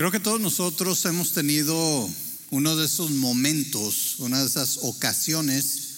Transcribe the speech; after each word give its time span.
Creo 0.00 0.10
que 0.10 0.18
todos 0.18 0.40
nosotros 0.40 1.04
hemos 1.04 1.32
tenido 1.32 2.08
uno 2.48 2.74
de 2.74 2.86
esos 2.86 3.10
momentos, 3.10 4.14
una 4.16 4.40
de 4.40 4.46
esas 4.46 4.78
ocasiones 4.80 5.88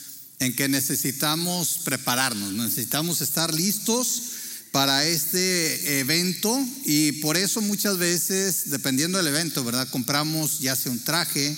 en 0.40 0.56
que 0.56 0.67
necesitamos 0.67 1.78
prepararnos, 1.85 2.53
necesitamos 2.53 3.21
estar 3.21 3.54
listos 3.54 4.22
para 4.72 5.06
este 5.06 6.01
evento 6.01 6.53
y 6.85 7.12
por 7.21 7.37
eso 7.37 7.60
muchas 7.60 7.96
veces, 7.96 8.71
dependiendo 8.71 9.19
del 9.19 9.28
evento, 9.28 9.62
¿verdad? 9.62 9.88
Compramos 9.88 10.58
ya 10.58 10.74
sea 10.74 10.90
un 10.90 11.04
traje, 11.04 11.56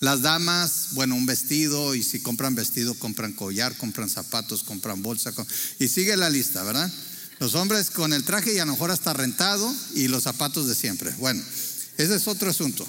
las 0.00 0.22
damas, 0.22 0.88
bueno, 0.90 1.14
un 1.14 1.26
vestido 1.26 1.94
y 1.94 2.02
si 2.02 2.18
compran 2.18 2.56
vestido, 2.56 2.94
compran 2.94 3.32
collar, 3.32 3.76
compran 3.76 4.10
zapatos, 4.10 4.64
compran 4.64 5.04
bolsa 5.04 5.32
y 5.78 5.86
sigue 5.86 6.16
la 6.16 6.30
lista, 6.30 6.64
¿verdad? 6.64 6.92
Los 7.38 7.54
hombres 7.54 7.90
con 7.90 8.12
el 8.12 8.24
traje 8.24 8.54
y 8.54 8.58
a 8.58 8.64
lo 8.64 8.72
mejor 8.72 8.90
hasta 8.90 9.12
rentado 9.12 9.72
y 9.94 10.08
los 10.08 10.24
zapatos 10.24 10.66
de 10.66 10.74
siempre. 10.74 11.12
Bueno, 11.18 11.40
ese 11.98 12.16
es 12.16 12.28
otro 12.28 12.50
asunto. 12.50 12.86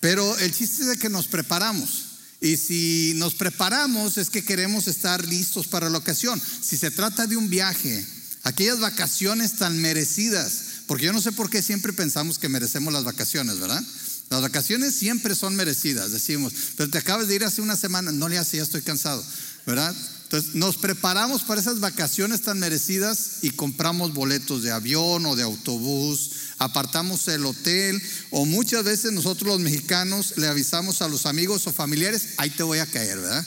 Pero 0.00 0.36
el 0.38 0.54
chiste 0.54 0.82
es 0.82 0.88
de 0.88 0.96
que 0.96 1.08
nos 1.08 1.26
preparamos. 1.26 2.06
Y 2.40 2.56
si 2.56 3.12
nos 3.16 3.34
preparamos 3.34 4.16
es 4.16 4.30
que 4.30 4.44
queremos 4.44 4.88
estar 4.88 5.26
listos 5.26 5.66
para 5.66 5.90
la 5.90 5.98
ocasión. 5.98 6.40
Si 6.62 6.76
se 6.76 6.90
trata 6.90 7.26
de 7.26 7.36
un 7.36 7.50
viaje, 7.50 8.04
aquellas 8.42 8.80
vacaciones 8.80 9.56
tan 9.56 9.78
merecidas, 9.80 10.62
porque 10.86 11.06
yo 11.06 11.12
no 11.12 11.20
sé 11.20 11.32
por 11.32 11.50
qué 11.50 11.60
siempre 11.60 11.92
pensamos 11.92 12.38
que 12.38 12.48
merecemos 12.48 12.92
las 12.92 13.04
vacaciones, 13.04 13.58
¿verdad? 13.58 13.82
Las 14.30 14.40
vacaciones 14.40 14.94
siempre 14.94 15.34
son 15.34 15.54
merecidas, 15.56 16.12
decimos, 16.12 16.52
pero 16.76 16.88
te 16.88 16.98
acabas 16.98 17.28
de 17.28 17.34
ir 17.34 17.44
hace 17.44 17.60
una 17.60 17.76
semana, 17.76 18.12
no 18.12 18.28
le 18.28 18.38
hace, 18.38 18.56
ya 18.56 18.62
estoy 18.62 18.80
cansado, 18.80 19.24
¿verdad? 19.66 19.94
Entonces 20.30 20.54
nos 20.54 20.76
preparamos 20.76 21.42
para 21.42 21.60
esas 21.60 21.80
vacaciones 21.80 22.42
tan 22.42 22.60
merecidas 22.60 23.38
y 23.42 23.50
compramos 23.50 24.14
boletos 24.14 24.62
de 24.62 24.70
avión 24.70 25.26
o 25.26 25.34
de 25.34 25.42
autobús, 25.42 26.30
apartamos 26.58 27.26
el 27.26 27.44
hotel 27.44 28.00
o 28.30 28.44
muchas 28.44 28.84
veces 28.84 29.10
nosotros 29.10 29.48
los 29.48 29.58
mexicanos 29.58 30.34
le 30.36 30.46
avisamos 30.46 31.02
a 31.02 31.08
los 31.08 31.26
amigos 31.26 31.66
o 31.66 31.72
familiares, 31.72 32.34
ahí 32.36 32.48
te 32.48 32.62
voy 32.62 32.78
a 32.78 32.86
caer, 32.86 33.18
¿verdad? 33.18 33.44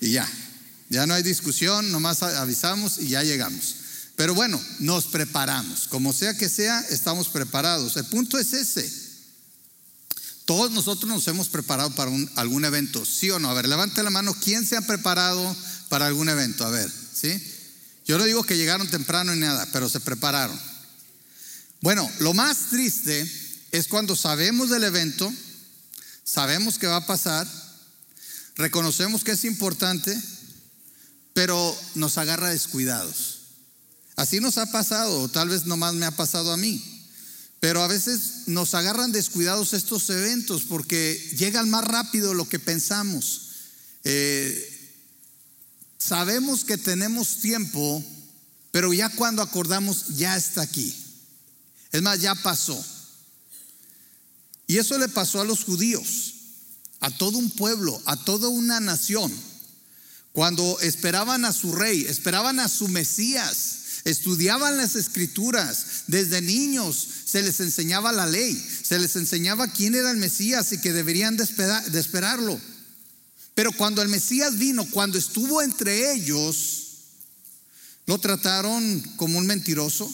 Y 0.00 0.10
ya, 0.10 0.28
ya 0.88 1.06
no 1.06 1.14
hay 1.14 1.22
discusión, 1.22 1.92
nomás 1.92 2.24
avisamos 2.24 2.98
y 2.98 3.10
ya 3.10 3.22
llegamos. 3.22 3.76
Pero 4.16 4.34
bueno, 4.34 4.60
nos 4.80 5.04
preparamos, 5.04 5.86
como 5.86 6.12
sea 6.12 6.36
que 6.36 6.48
sea, 6.48 6.80
estamos 6.90 7.28
preparados. 7.28 7.96
El 7.96 8.06
punto 8.06 8.40
es 8.40 8.52
ese. 8.54 9.04
Todos 10.46 10.72
nosotros 10.72 11.08
nos 11.08 11.28
hemos 11.28 11.48
preparado 11.48 11.94
para 11.94 12.10
algún 12.34 12.64
evento, 12.64 13.06
¿sí 13.06 13.30
o 13.30 13.38
no? 13.38 13.50
A 13.50 13.54
ver, 13.54 13.68
levante 13.68 14.02
la 14.02 14.10
mano, 14.10 14.34
¿quién 14.42 14.66
se 14.66 14.76
ha 14.76 14.82
preparado 14.82 15.56
para 15.94 16.08
algún 16.08 16.28
evento? 16.28 16.66
A 16.66 16.70
ver, 16.70 16.90
¿sí? 16.90 17.40
Yo 18.04 18.18
no 18.18 18.24
digo 18.24 18.42
que 18.42 18.56
llegaron 18.56 18.90
temprano 18.90 19.32
ni 19.32 19.42
nada, 19.42 19.64
pero 19.70 19.88
se 19.88 20.00
prepararon. 20.00 20.60
Bueno, 21.82 22.10
lo 22.18 22.34
más 22.34 22.70
triste 22.70 23.24
es 23.70 23.86
cuando 23.86 24.16
sabemos 24.16 24.70
del 24.70 24.82
evento, 24.82 25.32
sabemos 26.24 26.80
que 26.80 26.88
va 26.88 26.96
a 26.96 27.06
pasar, 27.06 27.46
reconocemos 28.56 29.22
que 29.22 29.30
es 29.30 29.44
importante, 29.44 30.20
pero 31.32 31.80
nos 31.94 32.18
agarra 32.18 32.48
descuidados. 32.48 33.42
Así 34.16 34.40
nos 34.40 34.58
ha 34.58 34.66
pasado, 34.72 35.20
o 35.20 35.28
tal 35.28 35.48
vez 35.48 35.64
nomás 35.66 35.94
me 35.94 36.06
ha 36.06 36.16
pasado 36.16 36.50
a 36.50 36.56
mí. 36.56 36.82
Pero 37.60 37.84
a 37.84 37.86
veces 37.86 38.48
nos 38.48 38.74
agarran 38.74 39.12
descuidados 39.12 39.74
estos 39.74 40.10
eventos 40.10 40.64
porque 40.64 41.14
llegan 41.38 41.70
más 41.70 41.84
rápido 41.84 42.34
lo 42.34 42.48
que 42.48 42.58
pensamos. 42.58 43.42
Eh, 44.02 44.73
sabemos 46.06 46.64
que 46.64 46.76
tenemos 46.76 47.40
tiempo, 47.40 48.04
pero 48.70 48.92
ya 48.92 49.08
cuando 49.08 49.42
acordamos 49.42 50.16
ya 50.16 50.36
está 50.36 50.62
aquí. 50.62 50.94
Es 51.92 52.02
más, 52.02 52.20
ya 52.20 52.34
pasó. 52.34 52.82
Y 54.66 54.78
eso 54.78 54.98
le 54.98 55.08
pasó 55.08 55.40
a 55.40 55.44
los 55.44 55.64
judíos, 55.64 56.34
a 57.00 57.10
todo 57.10 57.38
un 57.38 57.50
pueblo, 57.50 58.00
a 58.06 58.16
toda 58.16 58.48
una 58.48 58.80
nación. 58.80 59.32
Cuando 60.32 60.80
esperaban 60.80 61.44
a 61.44 61.52
su 61.52 61.72
rey, 61.72 62.04
esperaban 62.08 62.58
a 62.58 62.68
su 62.68 62.88
Mesías, 62.88 64.00
estudiaban 64.04 64.76
las 64.76 64.96
escrituras, 64.96 66.04
desde 66.08 66.42
niños 66.42 67.06
se 67.24 67.42
les 67.42 67.60
enseñaba 67.60 68.12
la 68.12 68.26
ley, 68.26 68.54
se 68.82 68.98
les 68.98 69.16
enseñaba 69.16 69.68
quién 69.68 69.94
era 69.94 70.10
el 70.10 70.16
Mesías 70.16 70.72
y 70.72 70.78
que 70.78 70.92
deberían 70.92 71.36
de, 71.36 71.44
esperarlo. 72.00 72.60
Pero 73.54 73.72
cuando 73.72 74.02
el 74.02 74.08
Mesías 74.08 74.58
vino, 74.58 74.84
cuando 74.90 75.16
estuvo 75.16 75.62
entre 75.62 76.12
ellos, 76.12 76.84
lo 78.06 78.18
trataron 78.18 79.00
como 79.16 79.38
un 79.38 79.46
mentiroso, 79.46 80.12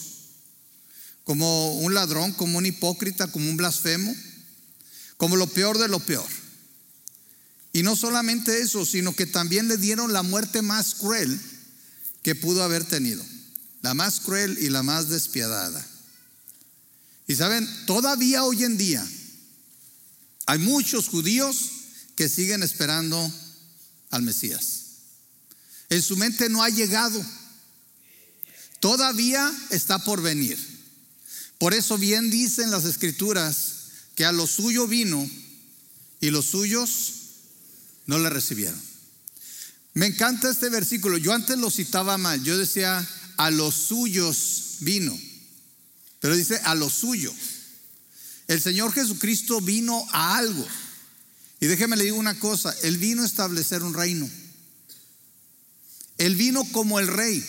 como 1.25 1.79
un 1.79 1.95
ladrón, 1.95 2.33
como 2.33 2.59
un 2.59 2.67
hipócrita, 2.67 3.29
como 3.29 3.49
un 3.49 3.57
blasfemo, 3.57 4.15
como 5.17 5.37
lo 5.37 5.47
peor 5.47 5.79
de 5.79 5.89
lo 5.89 6.01
peor. 6.01 6.29
Y 7.73 7.83
no 7.83 7.97
solamente 7.97 8.61
eso, 8.61 8.85
sino 8.85 9.15
que 9.15 9.27
también 9.27 9.69
le 9.69 9.77
dieron 9.77 10.13
la 10.13 10.23
muerte 10.23 10.61
más 10.61 10.95
cruel 10.95 11.41
que 12.23 12.35
pudo 12.35 12.63
haber 12.63 12.85
tenido. 12.85 13.25
La 13.83 13.95
más 13.95 14.21
cruel 14.21 14.59
y 14.61 14.69
la 14.69 14.83
más 14.83 15.09
despiadada. 15.09 15.87
Y 17.27 17.37
saben, 17.37 17.67
todavía 17.87 18.45
hoy 18.45 18.65
en 18.65 18.77
día 18.77 19.07
hay 20.47 20.59
muchos 20.59 21.09
judíos 21.09 21.71
que 22.21 22.29
siguen 22.29 22.63
esperando 22.63 23.33
al 24.11 24.21
Mesías. 24.21 24.83
En 25.89 26.03
su 26.03 26.19
mente 26.19 26.51
no 26.51 26.63
ha 26.63 26.69
llegado. 26.69 27.25
Todavía 28.79 29.51
está 29.71 29.99
por 30.01 30.21
venir. 30.21 30.59
Por 31.57 31.73
eso 31.73 31.97
bien 31.97 32.31
dicen 32.31 32.71
las 32.71 32.85
escrituras 32.85 33.73
que 34.17 34.27
a 34.27 34.33
lo 34.33 34.47
suyo 34.47 34.87
vino 34.87 35.27
y 36.21 36.29
los 36.29 36.45
suyos 36.45 37.15
no 38.05 38.19
le 38.19 38.29
recibieron. 38.29 38.79
Me 39.95 40.05
encanta 40.05 40.51
este 40.51 40.69
versículo. 40.69 41.17
Yo 41.17 41.33
antes 41.33 41.57
lo 41.57 41.71
citaba 41.71 42.19
mal. 42.19 42.45
Yo 42.45 42.59
decía, 42.59 43.09
a 43.39 43.51
los 43.51 43.75
suyos 43.75 44.75
vino. 44.81 45.19
Pero 46.21 46.37
dice 46.37 46.61
a 46.65 46.75
lo 46.75 46.91
suyo. 46.91 47.33
El 48.47 48.61
Señor 48.61 48.93
Jesucristo 48.93 49.63
vino 49.63 50.07
a 50.13 50.37
algo. 50.37 50.69
Y 51.61 51.67
déjeme 51.67 51.97
le 51.97 52.05
digo 52.05 52.17
una 52.17 52.39
cosa, 52.39 52.75
Él 52.83 52.97
vino 52.97 53.23
a 53.23 53.27
establecer 53.27 53.83
un 53.83 53.93
reino. 53.93 54.29
Él 56.17 56.35
vino 56.35 56.65
como 56.73 56.99
el 56.99 57.07
rey. 57.07 57.45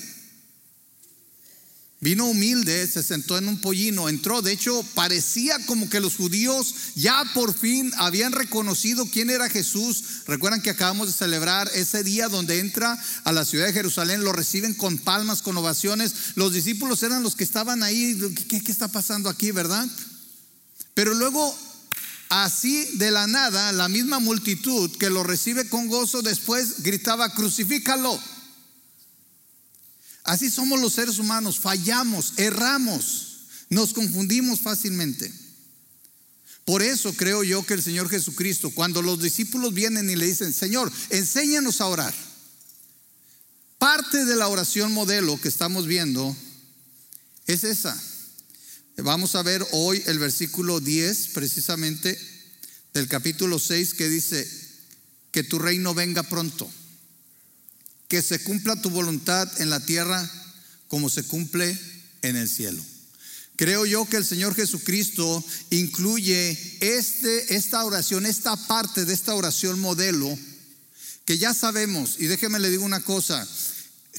Vino 2.01 2.25
humilde, 2.25 2.87
se 2.87 3.03
sentó 3.03 3.37
en 3.37 3.47
un 3.47 3.61
pollino, 3.61 4.09
entró. 4.09 4.41
De 4.41 4.51
hecho, 4.51 4.83
parecía 4.95 5.55
como 5.67 5.87
que 5.87 5.99
los 5.99 6.15
judíos 6.15 6.73
ya 6.95 7.23
por 7.35 7.53
fin 7.53 7.91
habían 7.97 8.31
reconocido 8.31 9.05
quién 9.05 9.29
era 9.29 9.49
Jesús. 9.49 10.23
Recuerdan 10.25 10.63
que 10.63 10.71
acabamos 10.71 11.07
de 11.07 11.13
celebrar 11.13 11.69
ese 11.75 12.03
día 12.03 12.27
donde 12.27 12.59
entra 12.59 12.99
a 13.23 13.31
la 13.31 13.45
ciudad 13.45 13.67
de 13.67 13.73
Jerusalén, 13.73 14.23
lo 14.23 14.33
reciben 14.33 14.73
con 14.73 14.97
palmas, 14.97 15.43
con 15.43 15.55
ovaciones. 15.57 16.13
Los 16.35 16.53
discípulos 16.53 17.03
eran 17.03 17.21
los 17.21 17.35
que 17.35 17.43
estaban 17.43 17.83
ahí. 17.83 18.19
¿Qué, 18.49 18.63
qué 18.63 18.71
está 18.71 18.87
pasando 18.87 19.29
aquí, 19.29 19.51
verdad? 19.51 19.87
Pero 20.95 21.13
luego, 21.13 21.55
así 22.31 22.85
de 22.93 23.11
la 23.11 23.27
nada, 23.27 23.73
la 23.73 23.89
misma 23.89 24.19
multitud 24.19 24.89
que 24.97 25.09
lo 25.09 25.21
recibe 25.21 25.67
con 25.67 25.87
gozo 25.87 26.21
después 26.21 26.81
gritaba, 26.81 27.33
crucifícalo. 27.33 28.17
Así 30.23 30.49
somos 30.49 30.79
los 30.79 30.93
seres 30.93 31.19
humanos, 31.19 31.59
fallamos, 31.59 32.33
erramos, 32.37 33.47
nos 33.69 33.91
confundimos 33.91 34.61
fácilmente. 34.61 35.29
Por 36.63 36.81
eso 36.81 37.13
creo 37.13 37.43
yo 37.43 37.65
que 37.65 37.73
el 37.73 37.83
Señor 37.83 38.09
Jesucristo, 38.09 38.69
cuando 38.69 39.01
los 39.01 39.21
discípulos 39.21 39.73
vienen 39.73 40.09
y 40.09 40.15
le 40.15 40.25
dicen, 40.25 40.53
Señor, 40.53 40.89
enséñanos 41.09 41.81
a 41.81 41.87
orar, 41.87 42.13
parte 43.77 44.23
de 44.23 44.37
la 44.37 44.47
oración 44.47 44.93
modelo 44.93 45.37
que 45.41 45.49
estamos 45.49 45.85
viendo 45.85 46.33
es 47.45 47.65
esa. 47.65 48.01
Vamos 48.97 49.35
a 49.35 49.41
ver 49.41 49.65
hoy 49.71 50.01
el 50.05 50.19
versículo 50.19 50.79
10 50.79 51.29
precisamente 51.29 52.30
del 52.93 53.07
capítulo 53.07 53.59
6 53.59 53.93
que 53.93 54.09
dice, 54.09 54.47
que 55.31 55.43
tu 55.43 55.59
reino 55.59 55.93
venga 55.93 56.23
pronto 56.23 56.69
que 58.11 58.21
se 58.21 58.43
cumpla 58.43 58.75
tu 58.75 58.89
voluntad 58.89 59.49
en 59.61 59.69
la 59.69 59.79
tierra 59.79 60.29
como 60.89 61.09
se 61.09 61.23
cumple 61.23 61.79
en 62.21 62.35
el 62.35 62.49
cielo. 62.49 62.83
Creo 63.55 63.85
yo 63.85 64.05
que 64.05 64.17
el 64.17 64.25
Señor 64.25 64.53
Jesucristo 64.53 65.41
incluye 65.69 66.59
este, 66.81 67.55
esta 67.55 67.85
oración, 67.85 68.25
esta 68.25 68.57
parte 68.67 69.05
de 69.05 69.13
esta 69.13 69.33
oración 69.33 69.79
modelo, 69.79 70.37
que 71.23 71.37
ya 71.37 71.53
sabemos, 71.53 72.17
y 72.19 72.25
déjeme 72.25 72.59
le 72.59 72.69
digo 72.69 72.83
una 72.83 72.99
cosa, 72.99 73.47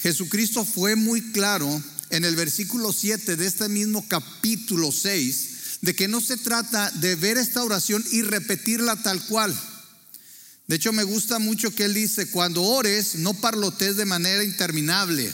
Jesucristo 0.00 0.64
fue 0.64 0.96
muy 0.96 1.20
claro 1.32 1.82
en 2.08 2.24
el 2.24 2.34
versículo 2.34 2.94
7 2.94 3.36
de 3.36 3.46
este 3.46 3.68
mismo 3.68 4.08
capítulo 4.08 4.90
6, 4.90 5.48
de 5.82 5.94
que 5.94 6.08
no 6.08 6.20
se 6.20 6.36
trata 6.36 6.90
de 6.92 7.16
ver 7.16 7.36
esta 7.36 7.62
oración 7.62 8.02
y 8.12 8.22
repetirla 8.22 8.96
tal 9.02 9.22
cual. 9.26 9.54
De 10.68 10.76
hecho, 10.76 10.92
me 10.92 11.02
gusta 11.02 11.38
mucho 11.40 11.74
que 11.74 11.84
él 11.84 11.92
dice, 11.92 12.30
cuando 12.30 12.62
ores, 12.62 13.16
no 13.16 13.34
parlotes 13.34 13.96
de 13.96 14.04
manera 14.04 14.44
interminable, 14.44 15.30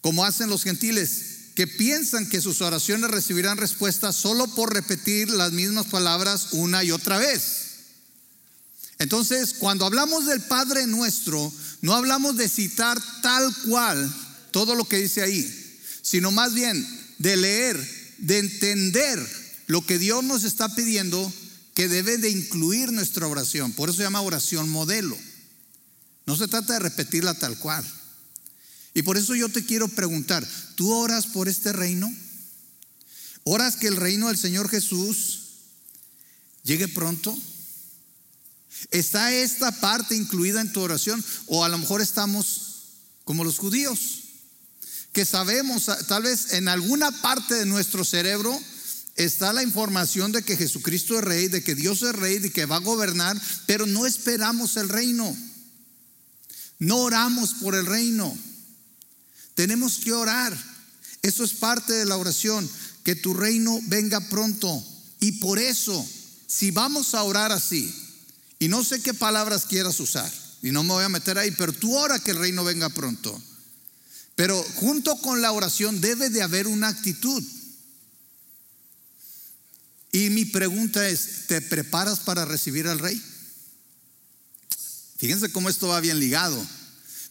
como 0.00 0.24
hacen 0.24 0.48
los 0.48 0.62
gentiles, 0.62 1.50
que 1.56 1.66
piensan 1.66 2.28
que 2.28 2.40
sus 2.40 2.62
oraciones 2.62 3.10
recibirán 3.10 3.58
respuesta 3.58 4.12
solo 4.12 4.46
por 4.54 4.72
repetir 4.72 5.28
las 5.28 5.52
mismas 5.52 5.86
palabras 5.86 6.52
una 6.52 6.84
y 6.84 6.92
otra 6.92 7.18
vez. 7.18 7.66
Entonces, 9.00 9.54
cuando 9.54 9.86
hablamos 9.86 10.26
del 10.26 10.40
Padre 10.42 10.86
nuestro, 10.86 11.52
no 11.82 11.94
hablamos 11.94 12.36
de 12.36 12.48
citar 12.48 12.98
tal 13.22 13.54
cual 13.66 14.14
todo 14.52 14.76
lo 14.76 14.84
que 14.84 14.98
dice 14.98 15.22
ahí, 15.22 15.80
sino 16.00 16.30
más 16.30 16.54
bien 16.54 16.86
de 17.18 17.36
leer, 17.36 17.99
de 18.20 18.38
entender 18.38 19.18
lo 19.66 19.84
que 19.84 19.98
Dios 19.98 20.22
nos 20.24 20.44
está 20.44 20.74
pidiendo 20.74 21.32
que 21.74 21.88
debe 21.88 22.18
de 22.18 22.30
incluir 22.30 22.92
nuestra 22.92 23.26
oración. 23.26 23.72
Por 23.72 23.88
eso 23.88 23.98
se 23.98 24.02
llama 24.02 24.20
oración 24.20 24.68
modelo. 24.68 25.16
No 26.26 26.36
se 26.36 26.48
trata 26.48 26.74
de 26.74 26.80
repetirla 26.80 27.34
tal 27.34 27.58
cual. 27.58 27.84
Y 28.94 29.02
por 29.02 29.16
eso 29.16 29.34
yo 29.34 29.48
te 29.48 29.64
quiero 29.64 29.88
preguntar, 29.88 30.46
¿tú 30.74 30.92
oras 30.92 31.26
por 31.26 31.48
este 31.48 31.72
reino? 31.72 32.12
¿Oras 33.44 33.76
que 33.76 33.86
el 33.86 33.96
reino 33.96 34.28
del 34.28 34.36
Señor 34.36 34.68
Jesús 34.68 35.40
llegue 36.62 36.88
pronto? 36.88 37.36
¿Está 38.90 39.32
esta 39.32 39.72
parte 39.72 40.16
incluida 40.16 40.60
en 40.60 40.72
tu 40.72 40.80
oración? 40.80 41.24
O 41.46 41.64
a 41.64 41.68
lo 41.68 41.78
mejor 41.78 42.00
estamos 42.00 42.70
como 43.24 43.44
los 43.44 43.58
judíos, 43.58 44.19
que 45.12 45.24
sabemos, 45.24 45.86
tal 46.06 46.22
vez 46.22 46.52
en 46.52 46.68
alguna 46.68 47.10
parte 47.10 47.54
de 47.54 47.66
nuestro 47.66 48.04
cerebro 48.04 48.58
está 49.16 49.52
la 49.52 49.62
información 49.62 50.32
de 50.32 50.42
que 50.42 50.56
Jesucristo 50.56 51.18
es 51.18 51.24
rey, 51.24 51.48
de 51.48 51.62
que 51.62 51.74
Dios 51.74 52.02
es 52.02 52.14
rey, 52.14 52.38
de 52.38 52.50
que 52.50 52.66
va 52.66 52.76
a 52.76 52.80
gobernar, 52.80 53.40
pero 53.66 53.86
no 53.86 54.06
esperamos 54.06 54.76
el 54.76 54.88
reino. 54.88 55.36
No 56.78 56.98
oramos 56.98 57.54
por 57.54 57.74
el 57.74 57.86
reino. 57.86 58.36
Tenemos 59.54 59.98
que 59.98 60.12
orar. 60.12 60.56
Eso 61.22 61.44
es 61.44 61.52
parte 61.52 61.92
de 61.92 62.06
la 62.06 62.16
oración, 62.16 62.68
que 63.04 63.14
tu 63.14 63.34
reino 63.34 63.78
venga 63.88 64.20
pronto. 64.28 64.82
Y 65.20 65.32
por 65.32 65.58
eso, 65.58 66.06
si 66.46 66.70
vamos 66.70 67.14
a 67.14 67.22
orar 67.24 67.52
así, 67.52 67.94
y 68.58 68.68
no 68.68 68.84
sé 68.84 69.02
qué 69.02 69.12
palabras 69.12 69.66
quieras 69.66 70.00
usar, 70.00 70.32
y 70.62 70.70
no 70.70 70.82
me 70.82 70.94
voy 70.94 71.04
a 71.04 71.10
meter 71.10 71.36
ahí, 71.36 71.50
pero 71.50 71.72
tú 71.72 71.94
ora 71.96 72.18
que 72.18 72.30
el 72.30 72.38
reino 72.38 72.64
venga 72.64 72.88
pronto. 72.88 73.38
Pero 74.40 74.62
junto 74.76 75.20
con 75.20 75.42
la 75.42 75.52
oración 75.52 76.00
debe 76.00 76.30
de 76.30 76.40
haber 76.40 76.66
una 76.66 76.88
actitud. 76.88 77.44
Y 80.12 80.30
mi 80.30 80.46
pregunta 80.46 81.06
es, 81.06 81.46
¿te 81.46 81.60
preparas 81.60 82.20
para 82.20 82.46
recibir 82.46 82.88
al 82.88 83.00
rey? 83.00 83.22
Fíjense 85.18 85.52
cómo 85.52 85.68
esto 85.68 85.88
va 85.88 86.00
bien 86.00 86.18
ligado. 86.18 86.66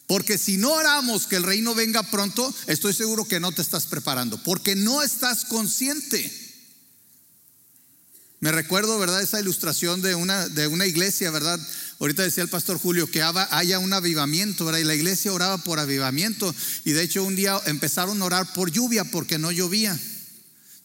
Porque 0.06 0.38
si 0.38 0.58
no 0.58 0.72
oramos 0.72 1.26
que 1.26 1.38
el 1.38 1.42
reino 1.42 1.74
venga 1.74 2.04
pronto, 2.04 2.54
estoy 2.68 2.94
seguro 2.94 3.26
que 3.26 3.40
no 3.40 3.52
te 3.54 3.64
estás 3.64 3.88
preparando, 3.88 4.38
porque 4.44 4.76
no 4.76 5.02
estás 5.02 5.46
consciente. 5.46 6.32
Me 8.40 8.52
recuerdo, 8.52 9.00
¿verdad? 9.00 9.24
Esa 9.24 9.40
ilustración 9.40 10.04
de 10.04 10.14
una, 10.14 10.48
de 10.48 10.68
una 10.68 10.86
iglesia, 10.86 11.32
¿verdad? 11.32 11.60
Ahorita 12.00 12.24
decía 12.24 12.44
el 12.44 12.50
pastor 12.50 12.80
Julio 12.80 13.12
que 13.12 13.22
haya 13.22 13.80
un 13.80 13.92
avivamiento, 13.92 14.64
¿verdad? 14.66 14.80
Y 14.80 14.86
la 14.86 14.96
iglesia 14.96 15.34
oraba 15.34 15.58
por 15.58 15.80
avivamiento. 15.80 16.56
Y 16.86 16.94
de 16.94 17.04
hecho 17.04 17.24
un 17.24 17.36
día 17.36 17.60
empezaron 17.66 18.22
a 18.22 18.26
orar 18.26 18.54
por 18.54 18.72
lluvia 18.72 19.04
porque 19.04 19.38
no 19.38 19.52
llovía. 19.52 20.00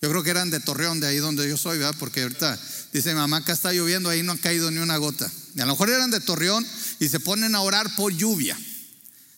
Yo 0.02 0.10
creo 0.10 0.22
que 0.24 0.30
eran 0.30 0.50
de 0.50 0.60
Torreón, 0.60 1.00
de 1.00 1.06
ahí 1.06 1.18
donde 1.18 1.48
yo 1.48 1.56
soy, 1.56 1.78
¿verdad? 1.78 1.94
Porque 1.98 2.22
ahorita 2.22 2.60
dice 2.92 3.14
mamá, 3.14 3.38
acá 3.38 3.52
está 3.52 3.72
lloviendo, 3.72 4.10
ahí 4.10 4.22
no 4.22 4.32
ha 4.32 4.38
caído 4.38 4.70
ni 4.70 4.78
una 4.78 4.96
gota. 4.96 5.30
Y 5.54 5.60
a 5.60 5.66
lo 5.66 5.72
mejor 5.72 5.88
eran 5.88 6.10
de 6.10 6.20
Torreón 6.20 6.66
y 6.98 7.08
se 7.08 7.20
ponen 7.20 7.54
a 7.54 7.60
orar 7.60 7.94
por 7.94 8.12
lluvia. 8.12 8.58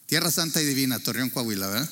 Tierra 0.06 0.30
Santa 0.30 0.62
y 0.62 0.64
Divina, 0.64 0.98
Torreón, 0.98 1.30
Coahuila, 1.30 1.68
¿verdad? 1.68 1.90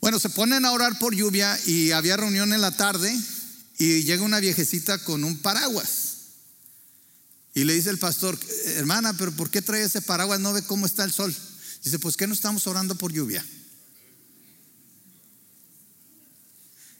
Bueno, 0.00 0.18
se 0.18 0.30
ponen 0.30 0.64
a 0.64 0.72
orar 0.72 0.98
por 0.98 1.14
lluvia 1.14 1.58
y 1.66 1.90
había 1.90 2.16
reunión 2.16 2.54
en 2.54 2.62
la 2.62 2.74
tarde 2.74 3.14
y 3.78 4.04
llega 4.04 4.22
una 4.22 4.40
viejecita 4.40 4.96
con 4.98 5.22
un 5.22 5.38
paraguas. 5.38 6.09
Y 7.60 7.64
le 7.64 7.74
dice 7.74 7.90
el 7.90 7.98
pastor, 7.98 8.38
hermana, 8.76 9.12
pero 9.12 9.32
¿por 9.32 9.50
qué 9.50 9.60
trae 9.60 9.82
ese 9.82 10.00
paraguas? 10.00 10.40
No 10.40 10.54
ve 10.54 10.62
cómo 10.62 10.86
está 10.86 11.04
el 11.04 11.12
sol. 11.12 11.36
Dice, 11.84 11.98
pues 11.98 12.16
que 12.16 12.26
no 12.26 12.32
estamos 12.32 12.66
orando 12.66 12.94
por 12.94 13.12
lluvia. 13.12 13.44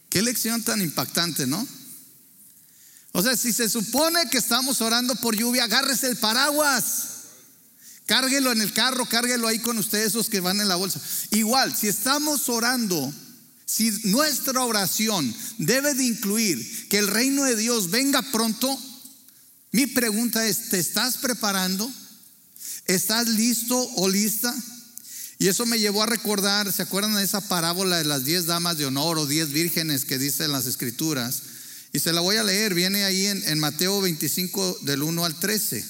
Qué 0.07 0.21
lección 0.21 0.61
tan 0.61 0.79
impactante, 0.79 1.47
¿no? 1.47 1.67
O 3.11 3.23
sea, 3.23 3.35
si 3.35 3.51
se 3.53 3.69
supone 3.69 4.29
que 4.29 4.37
estamos 4.37 4.81
orando 4.81 5.15
por 5.15 5.35
lluvia, 5.35 5.63
agárrese 5.63 6.09
el 6.09 6.17
paraguas. 6.17 7.05
Cárguelo 8.05 8.51
en 8.51 8.61
el 8.61 8.71
carro, 8.71 9.09
cárguelo 9.09 9.47
ahí 9.47 9.57
con 9.57 9.79
ustedes, 9.79 10.09
esos 10.09 10.29
que 10.29 10.41
van 10.41 10.61
en 10.61 10.67
la 10.67 10.75
bolsa. 10.75 11.01
Igual, 11.31 11.75
si 11.75 11.87
estamos 11.87 12.49
orando, 12.49 13.11
si 13.65 13.89
nuestra 14.03 14.63
oración 14.63 15.35
debe 15.57 15.95
de 15.95 16.03
incluir 16.03 16.87
que 16.87 16.99
el 16.99 17.07
reino 17.07 17.45
de 17.45 17.55
Dios 17.55 17.89
venga 17.89 18.21
pronto, 18.21 18.79
mi 19.71 19.87
pregunta 19.87 20.45
es, 20.45 20.69
¿te 20.69 20.79
estás 20.79 21.17
preparando? 21.17 21.89
¿Estás 22.85 23.27
listo 23.27 23.77
o 23.95 24.09
lista? 24.09 24.53
Y 25.39 25.47
eso 25.47 25.65
me 25.65 25.79
llevó 25.79 26.03
a 26.03 26.07
recordar, 26.07 26.71
¿se 26.71 26.83
acuerdan 26.83 27.15
de 27.15 27.23
esa 27.23 27.41
parábola 27.41 27.97
de 27.97 28.05
las 28.05 28.25
diez 28.25 28.45
damas 28.45 28.77
de 28.77 28.85
honor 28.85 29.17
o 29.17 29.25
diez 29.25 29.51
vírgenes 29.51 30.05
que 30.05 30.19
dice 30.19 30.43
en 30.43 30.51
las 30.51 30.67
escrituras? 30.67 31.41
Y 31.93 31.99
se 31.99 32.13
la 32.13 32.21
voy 32.21 32.37
a 32.37 32.43
leer, 32.43 32.73
viene 32.73 33.05
ahí 33.05 33.25
en, 33.25 33.59
Mateo 33.59 34.01
25 34.01 34.79
del 34.81 35.01
1 35.01 35.25
al 35.25 35.39
13. 35.39 35.83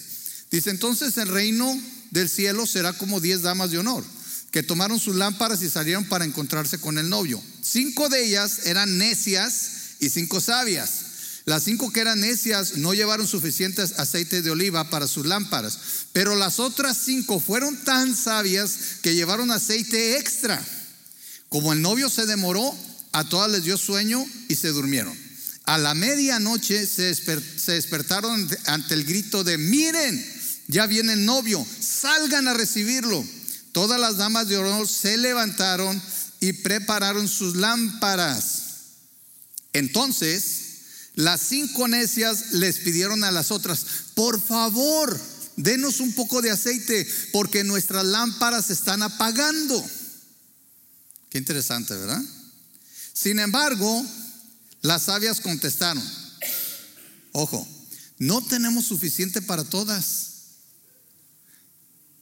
Dice, 0.52 0.70
entonces 0.70 1.18
el 1.18 1.28
reino 1.28 1.78
del 2.12 2.30
cielo 2.30 2.66
será 2.66 2.94
como 2.94 3.20
diez 3.20 3.42
damas 3.42 3.72
de 3.72 3.80
honor, 3.80 4.04
que 4.52 4.64
tomaron 4.64 5.00
sus 5.00 5.16
lámparas 5.16 5.62
y 5.62 5.70
salieron 5.70 6.06
para 6.06 6.26
encontrarse 6.26 6.80
con 6.80 6.98
el 6.98 7.10
novio. 7.10 7.42
Cinco 7.62 8.10
de 8.10 8.26
ellas 8.26 8.66
eran 8.66 8.98
necias 8.98 9.72
y 10.00 10.10
cinco 10.10 10.40
sabias. 10.40 11.01
Las 11.46 11.64
cinco 11.64 11.92
que 11.92 12.02
eran 12.02 12.20
necias 12.20 12.78
no 12.78 12.94
llevaron 12.94 13.28
suficientes 13.28 13.94
aceite 13.98 14.42
de 14.42 14.52
oliva 14.52 14.90
para 14.90 15.08
sus 15.08 15.26
lámparas, 15.26 15.78
pero 16.14 16.36
las 16.36 16.60
otras 16.60 16.98
cinco 17.04 17.40
fueron 17.40 17.84
tan 17.84 18.16
sabias 18.16 18.78
que 19.02 19.16
llevaron 19.16 19.50
aceite 19.50 20.18
extra. 20.18 20.64
Como 21.50 21.74
el 21.74 21.82
novio 21.82 22.10
se 22.10 22.26
demoró, 22.26 22.76
a 23.12 23.28
todas 23.28 23.52
les 23.52 23.64
dio 23.64 23.78
sueño 23.78 24.24
y 24.48 24.56
se 24.56 24.70
durmieron. 24.70 25.18
A 25.66 25.78
la 25.78 25.94
medianoche 25.94 26.86
se, 26.86 27.14
se 27.14 27.72
despertaron 27.72 28.50
ante 28.68 28.94
el 28.94 29.04
grito 29.04 29.44
de, 29.44 29.58
miren, 29.58 30.26
ya 30.68 30.86
viene 30.86 31.14
el 31.14 31.26
novio, 31.26 31.66
salgan 31.80 32.48
a 32.48 32.54
recibirlo. 32.54 33.26
Todas 33.72 34.00
las 34.00 34.18
damas 34.18 34.48
de 34.48 34.58
honor 34.58 34.88
se 34.88 35.18
levantaron 35.18 36.02
y 36.40 36.54
prepararon 36.54 37.28
sus 37.28 37.56
lámparas. 37.56 38.64
Entonces, 39.74 40.61
las 41.16 41.42
cinco 41.42 41.88
necias 41.88 42.54
les 42.54 42.80
pidieron 42.80 43.24
a 43.24 43.32
las 43.32 43.52
otras, 43.52 43.86
por 44.16 44.42
favor, 44.42 45.20
denos 45.58 46.00
un 46.00 46.14
poco 46.14 46.42
de 46.42 46.52
aceite 46.52 47.08
porque 47.32 47.64
nuestras 47.64 48.06
lámparas 48.06 48.70
están 48.70 49.04
apagando. 49.04 49.84
Qué 51.30 51.38
interesante, 51.38 51.96
¿verdad? 51.96 52.22
Sin 53.14 53.40
embargo, 53.40 54.06
las 54.82 55.04
sabias 55.04 55.42
contestaron, 55.42 56.04
ojo, 57.34 57.68
no 58.18 58.42
tenemos 58.46 58.86
suficiente 58.86 59.42
para 59.42 59.64
todas. 59.64 60.28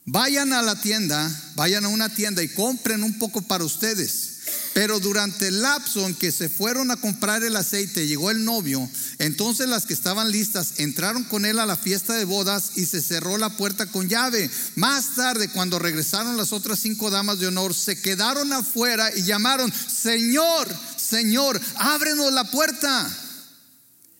Vayan 0.04 0.52
a 0.52 0.62
la 0.62 0.80
tienda, 0.80 1.52
vayan 1.54 1.84
a 1.84 1.88
una 1.88 2.08
tienda 2.14 2.42
y 2.42 2.48
compren 2.48 3.02
un 3.02 3.18
poco 3.18 3.42
para 3.42 3.64
ustedes. 3.64 4.39
Pero 4.72 5.00
durante 5.00 5.48
el 5.48 5.62
lapso 5.62 6.06
en 6.06 6.14
que 6.14 6.30
se 6.30 6.48
fueron 6.48 6.90
a 6.90 6.96
comprar 6.96 7.42
el 7.42 7.56
aceite, 7.56 8.06
llegó 8.06 8.30
el 8.30 8.44
novio, 8.44 8.88
entonces 9.18 9.68
las 9.68 9.84
que 9.84 9.94
estaban 9.94 10.30
listas 10.30 10.74
entraron 10.76 11.24
con 11.24 11.44
él 11.44 11.58
a 11.58 11.66
la 11.66 11.76
fiesta 11.76 12.14
de 12.14 12.24
bodas 12.24 12.72
y 12.76 12.86
se 12.86 13.02
cerró 13.02 13.36
la 13.36 13.56
puerta 13.56 13.86
con 13.86 14.08
llave. 14.08 14.48
Más 14.76 15.16
tarde, 15.16 15.48
cuando 15.48 15.80
regresaron 15.80 16.36
las 16.36 16.52
otras 16.52 16.78
cinco 16.78 17.10
damas 17.10 17.40
de 17.40 17.48
honor, 17.48 17.74
se 17.74 18.00
quedaron 18.00 18.52
afuera 18.52 19.10
y 19.16 19.22
llamaron, 19.22 19.72
Señor, 19.72 20.68
Señor, 20.96 21.60
ábrenos 21.74 22.32
la 22.32 22.44
puerta. 22.44 23.10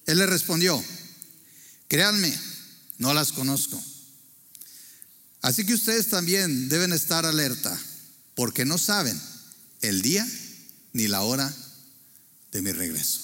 Él 0.06 0.18
le 0.18 0.26
respondió, 0.26 0.82
créanme, 1.86 2.36
no 2.98 3.14
las 3.14 3.30
conozco. 3.30 3.80
Así 5.42 5.64
que 5.64 5.74
ustedes 5.74 6.08
también 6.08 6.68
deben 6.68 6.92
estar 6.92 7.24
alerta, 7.24 7.78
porque 8.34 8.64
no 8.64 8.78
saben 8.78 9.29
el 9.80 10.02
día 10.02 10.26
ni 10.92 11.08
la 11.08 11.22
hora 11.22 11.54
de 12.52 12.62
mi 12.62 12.72
regreso. 12.72 13.20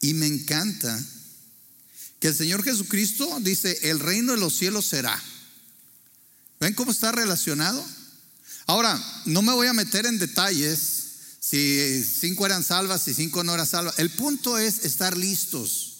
Y 0.00 0.14
me 0.14 0.26
encanta 0.26 1.02
que 2.20 2.28
el 2.28 2.34
Señor 2.34 2.62
Jesucristo 2.62 3.38
dice, 3.40 3.78
el 3.82 4.00
reino 4.00 4.32
de 4.32 4.38
los 4.38 4.56
cielos 4.56 4.86
será. 4.86 5.22
¿Ven 6.60 6.74
cómo 6.74 6.90
está 6.90 7.12
relacionado? 7.12 7.84
Ahora, 8.66 9.02
no 9.26 9.42
me 9.42 9.52
voy 9.52 9.66
a 9.66 9.72
meter 9.72 10.06
en 10.06 10.18
detalles 10.18 11.04
si 11.40 12.02
cinco 12.02 12.46
eran 12.46 12.62
salvas 12.62 13.06
y 13.08 13.14
cinco 13.14 13.44
no 13.44 13.52
eran 13.54 13.66
salvas. 13.66 13.98
El 13.98 14.10
punto 14.10 14.56
es 14.58 14.84
estar 14.84 15.16
listos. 15.16 15.94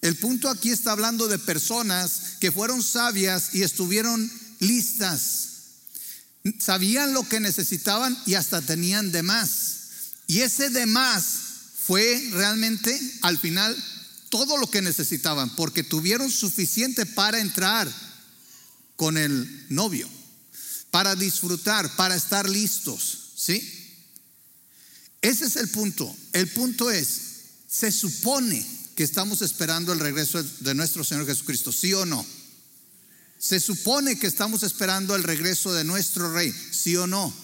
El 0.00 0.16
punto 0.16 0.48
aquí 0.48 0.70
está 0.70 0.92
hablando 0.92 1.28
de 1.28 1.38
personas 1.38 2.36
que 2.40 2.52
fueron 2.52 2.82
sabias 2.82 3.54
y 3.54 3.62
estuvieron 3.62 4.30
listas. 4.60 5.49
Sabían 6.58 7.12
lo 7.12 7.28
que 7.28 7.40
necesitaban 7.40 8.16
y 8.26 8.34
hasta 8.34 8.62
tenían 8.62 9.12
de 9.12 9.22
más. 9.22 9.80
Y 10.26 10.40
ese 10.40 10.70
de 10.70 10.86
más 10.86 11.24
fue 11.86 12.28
realmente 12.32 12.98
al 13.22 13.38
final 13.38 13.76
todo 14.30 14.56
lo 14.56 14.70
que 14.70 14.80
necesitaban, 14.80 15.54
porque 15.56 15.82
tuvieron 15.82 16.30
suficiente 16.30 17.04
para 17.04 17.40
entrar 17.40 17.92
con 18.96 19.18
el 19.18 19.66
novio, 19.68 20.08
para 20.90 21.16
disfrutar, 21.16 21.96
para 21.96 22.14
estar 22.14 22.48
listos, 22.48 23.32
¿sí? 23.34 23.60
Ese 25.20 25.46
es 25.46 25.56
el 25.56 25.68
punto. 25.68 26.16
El 26.32 26.48
punto 26.48 26.90
es, 26.90 27.20
se 27.68 27.90
supone 27.92 28.64
que 28.94 29.02
estamos 29.02 29.42
esperando 29.42 29.92
el 29.92 29.98
regreso 29.98 30.42
de 30.42 30.74
nuestro 30.74 31.04
Señor 31.04 31.26
Jesucristo, 31.26 31.72
¿sí 31.72 31.92
o 31.92 32.06
no? 32.06 32.24
Se 33.40 33.58
supone 33.58 34.18
que 34.18 34.26
estamos 34.26 34.62
esperando 34.62 35.16
el 35.16 35.22
regreso 35.22 35.72
de 35.72 35.82
nuestro 35.82 36.30
Rey, 36.30 36.52
¿sí 36.52 36.94
o 36.96 37.06
no? 37.06 37.34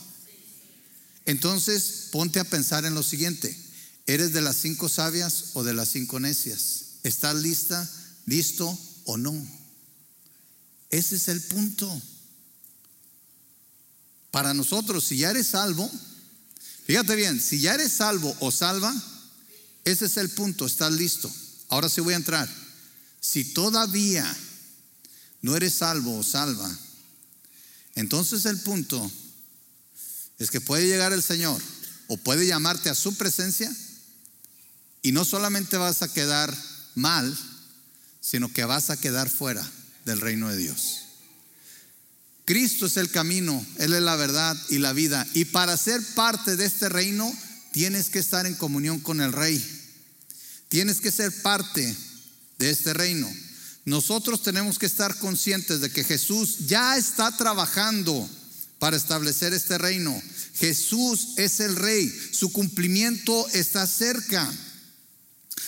Entonces, 1.25 2.09
ponte 2.13 2.39
a 2.39 2.45
pensar 2.45 2.85
en 2.85 2.95
lo 2.95 3.03
siguiente. 3.03 3.59
¿Eres 4.07 4.35
de 4.35 4.43
las 4.43 4.57
cinco 4.57 4.91
sabias 4.91 5.53
o 5.55 5.65
de 5.65 5.73
las 5.73 5.89
cinco 5.89 6.21
necias? 6.21 6.99
¿Estás 7.03 7.37
lista, 7.37 7.91
listo 8.27 8.79
o 9.07 9.17
no? 9.17 9.35
Ese 10.91 11.17
es 11.17 11.29
el 11.29 11.41
punto. 11.41 12.03
Para 14.31 14.53
nosotros, 14.53 15.03
si 15.03 15.17
ya 15.17 15.31
eres 15.31 15.47
salvo, 15.47 15.91
fíjate 16.87 17.17
bien, 17.17 17.41
si 17.41 17.59
ya 17.59 17.73
eres 17.73 17.93
salvo 17.93 18.37
o 18.41 18.53
salva, 18.53 18.95
ese 19.87 20.05
es 20.05 20.19
el 20.19 20.29
punto, 20.29 20.67
estás 20.67 20.93
listo. 20.93 21.33
Ahora 21.69 21.89
sí 21.89 22.03
voy 22.03 22.13
a 22.13 22.19
entrar. 22.19 22.49
Si 23.19 23.55
todavía 23.55 24.37
no 25.47 25.55
eres 25.57 25.75
salvo 25.75 26.19
o 26.19 26.25
salva, 26.25 26.69
entonces 27.95 28.47
el 28.47 28.59
punto 28.59 29.11
es 30.41 30.51
que 30.51 30.61
puede 30.61 30.89
llegar 30.89 31.13
el 31.13 31.23
Señor 31.23 31.63
o 32.09 32.17
puede 32.17 32.49
llamarte 32.49 32.91
a 32.91 32.97
su 32.97 33.15
presencia 33.15 33.73
y 35.03 35.13
no 35.13 35.25
solamente 35.25 35.77
vas 35.77 36.03
a 36.03 36.13
quedar 36.13 36.53
mal, 36.97 37.39
sino 38.21 38.53
que 38.53 38.65
vas 38.65 38.91
a 38.91 38.97
quedar 38.97 39.31
fuera 39.31 39.65
del 40.05 40.21
reino 40.21 40.49
de 40.49 40.57
Dios. 40.57 41.03
Cristo 42.45 42.87
es 42.87 42.97
el 42.97 43.13
camino, 43.13 43.65
Él 43.79 43.95
es 43.95 44.03
la 44.03 44.17
verdad 44.17 44.57
y 44.69 44.79
la 44.79 44.93
vida. 44.93 45.25
Y 45.33 45.45
para 45.45 45.77
ser 45.77 46.03
parte 46.17 46.57
de 46.57 46.65
este 46.65 46.89
reino, 46.89 47.33
tienes 47.71 48.11
que 48.11 48.19
estar 48.19 48.47
en 48.47 48.55
comunión 48.55 48.99
con 48.99 49.21
el 49.21 49.33
Rey. 49.33 49.65
Tienes 50.69 51.01
que 51.01 51.13
ser 51.13 51.33
parte 51.43 51.97
de 52.59 52.71
este 52.71 52.95
reino. 52.95 53.33
Nosotros 53.87 54.43
tenemos 54.43 54.81
que 54.81 54.87
estar 54.87 55.17
conscientes 55.17 55.81
de 55.81 55.91
que 55.91 56.03
Jesús 56.03 56.67
ya 56.67 56.97
está 56.97 57.37
trabajando 57.37 58.29
para 58.81 58.97
establecer 58.97 59.55
este 59.55 59.79
reino. 59.79 60.21
Jesús 60.57 61.35
es 61.37 61.61
el 61.61 61.77
rey, 61.77 62.13
su 62.33 62.53
cumplimiento 62.53 63.47
está 63.51 63.87
cerca. 63.87 64.53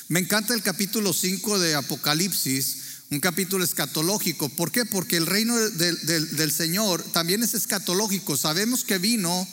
Me 0.08 0.18
encanta 0.18 0.52
el 0.52 0.64
capítulo 0.64 1.12
5 1.12 1.60
de 1.60 1.76
Apocalipsis, 1.76 2.78
un 3.10 3.20
capítulo 3.20 3.62
escatológico. 3.62 4.48
¿Por 4.48 4.72
qué? 4.72 4.84
Porque 4.84 5.16
el 5.16 5.26
reino 5.26 5.56
del, 5.56 6.36
del 6.36 6.50
Señor 6.50 7.04
también 7.12 7.44
es 7.44 7.54
escatológico. 7.54 8.36
Sabemos 8.36 8.82
que 8.82 8.98
vino, 8.98 9.46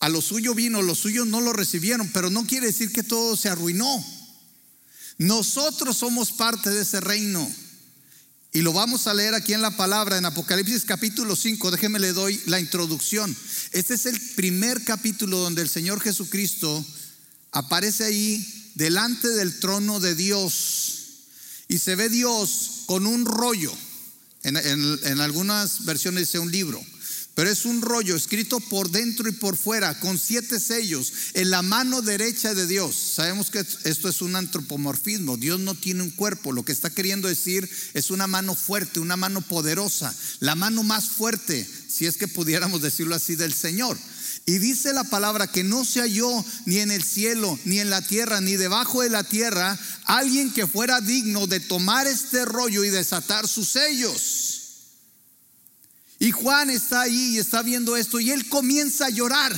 a 0.00 0.10
lo 0.10 0.20
suyo 0.20 0.54
vino, 0.54 0.82
los 0.82 0.98
suyos 0.98 1.26
no 1.26 1.40
lo 1.40 1.54
recibieron, 1.54 2.10
pero 2.12 2.28
no 2.28 2.46
quiere 2.46 2.66
decir 2.66 2.92
que 2.92 3.02
todo 3.02 3.38
se 3.38 3.48
arruinó. 3.48 4.04
Nosotros 5.16 5.96
somos 5.96 6.30
parte 6.32 6.68
de 6.68 6.82
ese 6.82 7.00
reino. 7.00 7.50
Y 8.54 8.60
lo 8.60 8.74
vamos 8.74 9.06
a 9.06 9.14
leer 9.14 9.34
aquí 9.34 9.54
en 9.54 9.62
la 9.62 9.70
palabra, 9.70 10.18
en 10.18 10.26
Apocalipsis 10.26 10.84
capítulo 10.84 11.34
5. 11.36 11.70
Déjeme 11.70 11.98
le 11.98 12.12
doy 12.12 12.38
la 12.44 12.60
introducción. 12.60 13.34
Este 13.70 13.94
es 13.94 14.04
el 14.04 14.20
primer 14.36 14.84
capítulo 14.84 15.38
donde 15.38 15.62
el 15.62 15.70
Señor 15.70 16.02
Jesucristo 16.02 16.84
aparece 17.52 18.04
ahí 18.04 18.70
delante 18.74 19.28
del 19.28 19.58
trono 19.58 20.00
de 20.00 20.14
Dios. 20.14 20.98
Y 21.68 21.78
se 21.78 21.96
ve 21.96 22.10
Dios 22.10 22.82
con 22.84 23.06
un 23.06 23.24
rollo. 23.24 23.72
En, 24.42 24.58
en 24.58 25.20
algunas 25.20 25.86
versiones 25.86 26.26
dice 26.26 26.38
un 26.38 26.52
libro. 26.52 26.84
Pero 27.34 27.48
es 27.48 27.64
un 27.64 27.80
rollo 27.80 28.14
escrito 28.14 28.60
por 28.60 28.90
dentro 28.90 29.26
y 29.26 29.32
por 29.32 29.56
fuera, 29.56 29.98
con 30.00 30.18
siete 30.18 30.60
sellos, 30.60 31.12
en 31.32 31.50
la 31.50 31.62
mano 31.62 32.02
derecha 32.02 32.52
de 32.52 32.66
Dios. 32.66 32.94
Sabemos 32.94 33.50
que 33.50 33.64
esto 33.84 34.08
es 34.10 34.20
un 34.20 34.36
antropomorfismo. 34.36 35.38
Dios 35.38 35.58
no 35.58 35.74
tiene 35.74 36.02
un 36.02 36.10
cuerpo. 36.10 36.52
Lo 36.52 36.62
que 36.62 36.72
está 36.72 36.90
queriendo 36.90 37.28
decir 37.28 37.68
es 37.94 38.10
una 38.10 38.26
mano 38.26 38.54
fuerte, 38.54 39.00
una 39.00 39.16
mano 39.16 39.40
poderosa, 39.40 40.14
la 40.40 40.54
mano 40.54 40.82
más 40.82 41.08
fuerte, 41.08 41.66
si 41.88 42.04
es 42.04 42.18
que 42.18 42.28
pudiéramos 42.28 42.82
decirlo 42.82 43.14
así, 43.14 43.34
del 43.34 43.54
Señor. 43.54 43.96
Y 44.44 44.58
dice 44.58 44.92
la 44.92 45.04
palabra 45.04 45.46
que 45.46 45.64
no 45.64 45.86
se 45.86 46.00
halló 46.00 46.44
ni 46.66 46.80
en 46.80 46.90
el 46.90 47.02
cielo, 47.02 47.58
ni 47.64 47.78
en 47.78 47.88
la 47.88 48.02
tierra, 48.02 48.42
ni 48.42 48.56
debajo 48.56 49.00
de 49.00 49.08
la 49.08 49.24
tierra, 49.24 49.78
alguien 50.04 50.52
que 50.52 50.66
fuera 50.66 51.00
digno 51.00 51.46
de 51.46 51.60
tomar 51.60 52.06
este 52.06 52.44
rollo 52.44 52.84
y 52.84 52.90
desatar 52.90 53.48
sus 53.48 53.68
sellos. 53.68 54.61
Y 56.22 56.30
Juan 56.30 56.70
está 56.70 57.00
ahí 57.00 57.34
y 57.34 57.38
está 57.38 57.62
viendo 57.62 57.96
esto 57.96 58.20
y 58.20 58.30
él 58.30 58.48
comienza 58.48 59.06
a 59.06 59.10
llorar. 59.10 59.52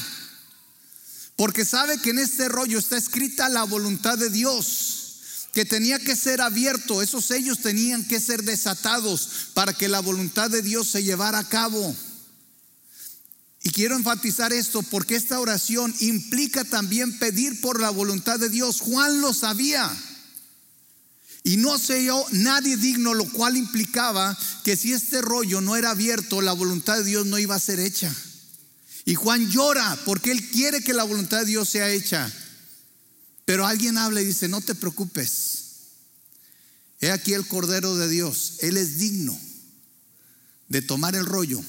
Porque 1.36 1.62
sabe 1.62 1.98
que 1.98 2.08
en 2.08 2.18
este 2.18 2.48
rollo 2.48 2.78
está 2.78 2.96
escrita 2.96 3.50
la 3.50 3.64
voluntad 3.64 4.16
de 4.16 4.30
Dios, 4.30 5.48
que 5.52 5.66
tenía 5.66 5.98
que 5.98 6.16
ser 6.16 6.40
abierto, 6.40 7.02
esos 7.02 7.26
sellos 7.26 7.58
tenían 7.58 8.02
que 8.08 8.18
ser 8.18 8.44
desatados 8.44 9.50
para 9.52 9.74
que 9.74 9.88
la 9.88 10.00
voluntad 10.00 10.50
de 10.50 10.62
Dios 10.62 10.88
se 10.88 11.02
llevara 11.02 11.40
a 11.40 11.48
cabo. 11.50 11.94
Y 13.62 13.68
quiero 13.68 13.94
enfatizar 13.94 14.54
esto 14.54 14.82
porque 14.84 15.16
esta 15.16 15.40
oración 15.40 15.94
implica 16.00 16.64
también 16.64 17.18
pedir 17.18 17.60
por 17.60 17.78
la 17.78 17.90
voluntad 17.90 18.40
de 18.40 18.48
Dios. 18.48 18.80
Juan 18.80 19.20
lo 19.20 19.34
sabía. 19.34 19.94
Y 21.46 21.58
no 21.58 21.78
se 21.78 22.02
yo 22.02 22.26
nadie 22.32 22.78
digno, 22.78 23.12
lo 23.12 23.30
cual 23.30 23.58
implicaba 23.58 24.36
que 24.64 24.76
si 24.76 24.94
este 24.94 25.20
rollo 25.20 25.60
no 25.60 25.76
era 25.76 25.90
abierto, 25.90 26.40
la 26.40 26.54
voluntad 26.54 26.96
de 26.96 27.04
Dios 27.04 27.26
no 27.26 27.38
iba 27.38 27.54
a 27.54 27.60
ser 27.60 27.80
hecha. 27.80 28.12
Y 29.04 29.14
Juan 29.14 29.50
llora 29.50 29.98
porque 30.06 30.32
él 30.32 30.50
quiere 30.50 30.80
que 30.80 30.94
la 30.94 31.04
voluntad 31.04 31.40
de 31.40 31.46
Dios 31.46 31.68
sea 31.68 31.90
hecha. 31.90 32.32
Pero 33.44 33.66
alguien 33.66 33.98
habla 33.98 34.22
y 34.22 34.24
dice, 34.24 34.48
no 34.48 34.62
te 34.62 34.74
preocupes. 34.74 35.64
He 36.98 37.10
aquí 37.10 37.34
el 37.34 37.46
Cordero 37.46 37.94
de 37.94 38.08
Dios. 38.08 38.54
Él 38.60 38.78
es 38.78 38.96
digno 38.96 39.38
de 40.68 40.80
tomar 40.80 41.14
el 41.14 41.26
rollo 41.26 41.62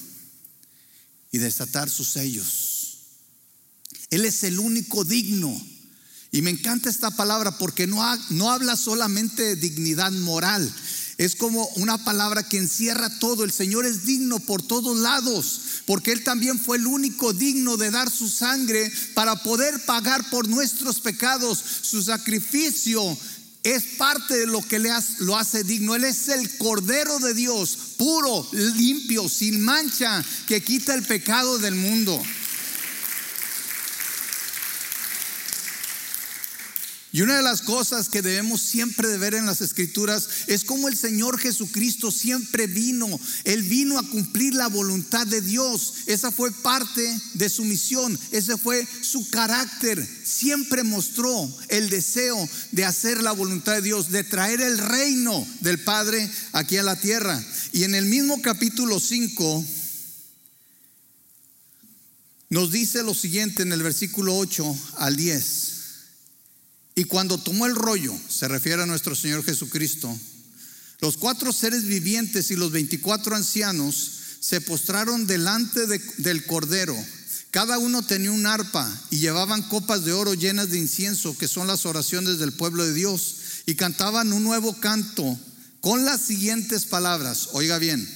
y 1.30 1.36
desatar 1.36 1.90
sus 1.90 2.08
sellos. 2.08 2.98
Él 4.08 4.24
es 4.24 4.42
el 4.42 4.58
único 4.58 5.04
digno 5.04 5.54
y 6.32 6.42
me 6.42 6.50
encanta 6.50 6.90
esta 6.90 7.10
palabra 7.10 7.56
porque 7.58 7.86
no, 7.86 8.02
no 8.30 8.50
habla 8.50 8.76
solamente 8.76 9.42
de 9.42 9.56
dignidad 9.56 10.12
moral, 10.12 10.72
es 11.18 11.34
como 11.34 11.66
una 11.76 11.96
palabra 12.04 12.42
que 12.42 12.58
encierra 12.58 13.08
todo. 13.18 13.44
El 13.44 13.52
Señor 13.52 13.86
es 13.86 14.04
digno 14.04 14.38
por 14.38 14.60
todos 14.60 14.98
lados, 14.98 15.60
porque 15.86 16.12
Él 16.12 16.22
también 16.22 16.58
fue 16.60 16.76
el 16.76 16.86
único 16.86 17.32
digno 17.32 17.76
de 17.78 17.90
dar 17.90 18.10
su 18.10 18.28
sangre 18.28 18.92
para 19.14 19.42
poder 19.42 19.82
pagar 19.86 20.28
por 20.28 20.46
nuestros 20.46 21.00
pecados. 21.00 21.62
Su 21.80 22.02
sacrificio 22.02 23.16
es 23.62 23.82
parte 23.96 24.36
de 24.36 24.46
lo 24.46 24.60
que 24.60 24.78
le 24.78 24.90
lo 25.20 25.36
hace 25.38 25.64
digno. 25.64 25.94
Él 25.94 26.04
es 26.04 26.28
el 26.28 26.58
Cordero 26.58 27.18
de 27.18 27.32
Dios, 27.32 27.78
puro, 27.96 28.46
limpio, 28.52 29.28
sin 29.28 29.62
mancha, 29.62 30.22
que 30.46 30.62
quita 30.62 30.94
el 30.94 31.02
pecado 31.02 31.58
del 31.58 31.76
mundo. 31.76 32.22
Y 37.16 37.22
una 37.22 37.38
de 37.38 37.42
las 37.42 37.62
cosas 37.62 38.10
que 38.10 38.20
debemos 38.20 38.60
siempre 38.60 39.08
de 39.08 39.16
ver 39.16 39.32
en 39.32 39.46
las 39.46 39.62
escrituras 39.62 40.28
es 40.48 40.64
cómo 40.64 40.86
el 40.86 40.98
Señor 40.98 41.38
Jesucristo 41.38 42.10
siempre 42.10 42.66
vino. 42.66 43.08
Él 43.44 43.62
vino 43.62 43.98
a 43.98 44.06
cumplir 44.06 44.52
la 44.52 44.66
voluntad 44.66 45.26
de 45.26 45.40
Dios. 45.40 45.94
Esa 46.04 46.30
fue 46.30 46.52
parte 46.52 47.18
de 47.32 47.48
su 47.48 47.64
misión. 47.64 48.18
Ese 48.32 48.58
fue 48.58 48.86
su 49.00 49.30
carácter. 49.30 50.06
Siempre 50.24 50.82
mostró 50.82 51.50
el 51.68 51.88
deseo 51.88 52.36
de 52.72 52.84
hacer 52.84 53.22
la 53.22 53.32
voluntad 53.32 53.76
de 53.76 53.80
Dios, 53.80 54.10
de 54.10 54.22
traer 54.22 54.60
el 54.60 54.76
reino 54.76 55.48
del 55.60 55.78
Padre 55.78 56.30
aquí 56.52 56.76
a 56.76 56.82
la 56.82 57.00
tierra. 57.00 57.42
Y 57.72 57.84
en 57.84 57.94
el 57.94 58.04
mismo 58.04 58.42
capítulo 58.42 59.00
5 59.00 59.64
nos 62.50 62.70
dice 62.70 63.02
lo 63.02 63.14
siguiente 63.14 63.62
en 63.62 63.72
el 63.72 63.82
versículo 63.82 64.36
8 64.36 64.76
al 64.98 65.16
10. 65.16 65.65
Y 66.96 67.04
cuando 67.04 67.36
tomó 67.36 67.66
el 67.66 67.74
rollo, 67.74 68.14
se 68.28 68.48
refiere 68.48 68.82
a 68.82 68.86
nuestro 68.86 69.14
Señor 69.14 69.44
Jesucristo, 69.44 70.18
los 71.00 71.18
cuatro 71.18 71.52
seres 71.52 71.84
vivientes 71.84 72.50
y 72.50 72.56
los 72.56 72.72
veinticuatro 72.72 73.36
ancianos 73.36 74.12
se 74.40 74.62
postraron 74.62 75.26
delante 75.26 75.86
del 76.16 76.46
Cordero. 76.46 76.96
Cada 77.50 77.78
uno 77.78 78.02
tenía 78.02 78.32
un 78.32 78.46
arpa 78.46 78.90
y 79.10 79.18
llevaban 79.18 79.60
copas 79.62 80.06
de 80.06 80.14
oro 80.14 80.32
llenas 80.32 80.70
de 80.70 80.78
incienso, 80.78 81.36
que 81.36 81.48
son 81.48 81.66
las 81.66 81.84
oraciones 81.84 82.38
del 82.38 82.52
pueblo 82.52 82.84
de 82.84 82.94
Dios, 82.94 83.36
y 83.66 83.74
cantaban 83.74 84.32
un 84.32 84.42
nuevo 84.42 84.72
canto 84.80 85.38
con 85.80 86.06
las 86.06 86.22
siguientes 86.22 86.86
palabras. 86.86 87.50
Oiga 87.52 87.78
bien, 87.78 88.08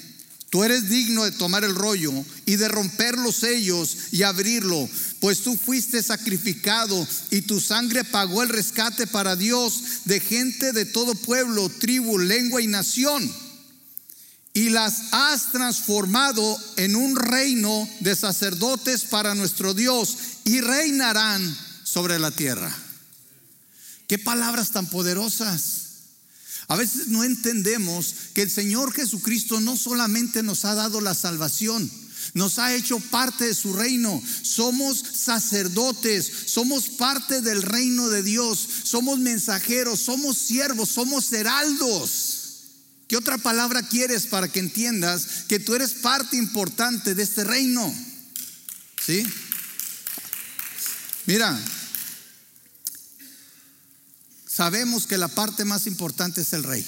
Tú 0.50 0.64
eres 0.64 0.88
digno 0.88 1.24
de 1.24 1.30
tomar 1.30 1.62
el 1.62 1.76
rollo 1.76 2.12
y 2.44 2.56
de 2.56 2.66
romper 2.66 3.16
los 3.16 3.36
sellos 3.36 3.96
y 4.10 4.24
abrirlo, 4.24 4.88
pues 5.20 5.42
tú 5.44 5.56
fuiste 5.56 6.02
sacrificado 6.02 7.06
y 7.30 7.42
tu 7.42 7.60
sangre 7.60 8.02
pagó 8.02 8.42
el 8.42 8.48
rescate 8.48 9.06
para 9.06 9.36
Dios 9.36 9.82
de 10.06 10.18
gente 10.18 10.72
de 10.72 10.86
todo 10.86 11.14
pueblo, 11.14 11.68
tribu, 11.68 12.18
lengua 12.18 12.60
y 12.60 12.66
nación. 12.66 13.32
Y 14.52 14.70
las 14.70 15.12
has 15.12 15.52
transformado 15.52 16.58
en 16.76 16.96
un 16.96 17.14
reino 17.14 17.88
de 18.00 18.16
sacerdotes 18.16 19.04
para 19.04 19.36
nuestro 19.36 19.72
Dios 19.72 20.16
y 20.44 20.60
reinarán 20.60 21.56
sobre 21.84 22.18
la 22.18 22.32
tierra. 22.32 22.76
Qué 24.08 24.18
palabras 24.18 24.72
tan 24.72 24.86
poderosas. 24.86 25.89
A 26.70 26.76
veces 26.76 27.08
no 27.08 27.24
entendemos 27.24 28.14
que 28.32 28.42
el 28.42 28.50
Señor 28.50 28.92
Jesucristo 28.92 29.58
no 29.58 29.76
solamente 29.76 30.44
nos 30.44 30.64
ha 30.64 30.76
dado 30.76 31.00
la 31.00 31.16
salvación, 31.16 31.90
nos 32.32 32.60
ha 32.60 32.72
hecho 32.72 33.00
parte 33.00 33.46
de 33.46 33.54
su 33.56 33.72
reino. 33.72 34.22
Somos 34.42 35.02
sacerdotes, 35.12 36.30
somos 36.46 36.88
parte 36.90 37.40
del 37.40 37.62
reino 37.62 38.08
de 38.08 38.22
Dios, 38.22 38.68
somos 38.84 39.18
mensajeros, 39.18 39.98
somos 39.98 40.38
siervos, 40.38 40.90
somos 40.90 41.32
heraldos. 41.32 42.36
¿Qué 43.08 43.16
otra 43.16 43.36
palabra 43.38 43.82
quieres 43.82 44.28
para 44.28 44.46
que 44.46 44.60
entiendas 44.60 45.26
que 45.48 45.58
tú 45.58 45.74
eres 45.74 45.94
parte 45.94 46.36
importante 46.36 47.16
de 47.16 47.24
este 47.24 47.42
reino? 47.42 47.92
¿Sí? 49.04 49.26
Mira, 51.26 51.60
sabemos 54.60 55.06
que 55.06 55.16
la 55.16 55.28
parte 55.28 55.64
más 55.64 55.86
importante 55.86 56.42
es 56.42 56.52
el 56.52 56.64
rey. 56.64 56.86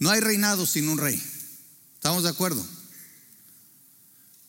No 0.00 0.10
hay 0.10 0.18
reinado 0.18 0.66
sin 0.66 0.88
un 0.88 0.98
rey. 0.98 1.22
¿Estamos 1.94 2.24
de 2.24 2.30
acuerdo? 2.30 2.66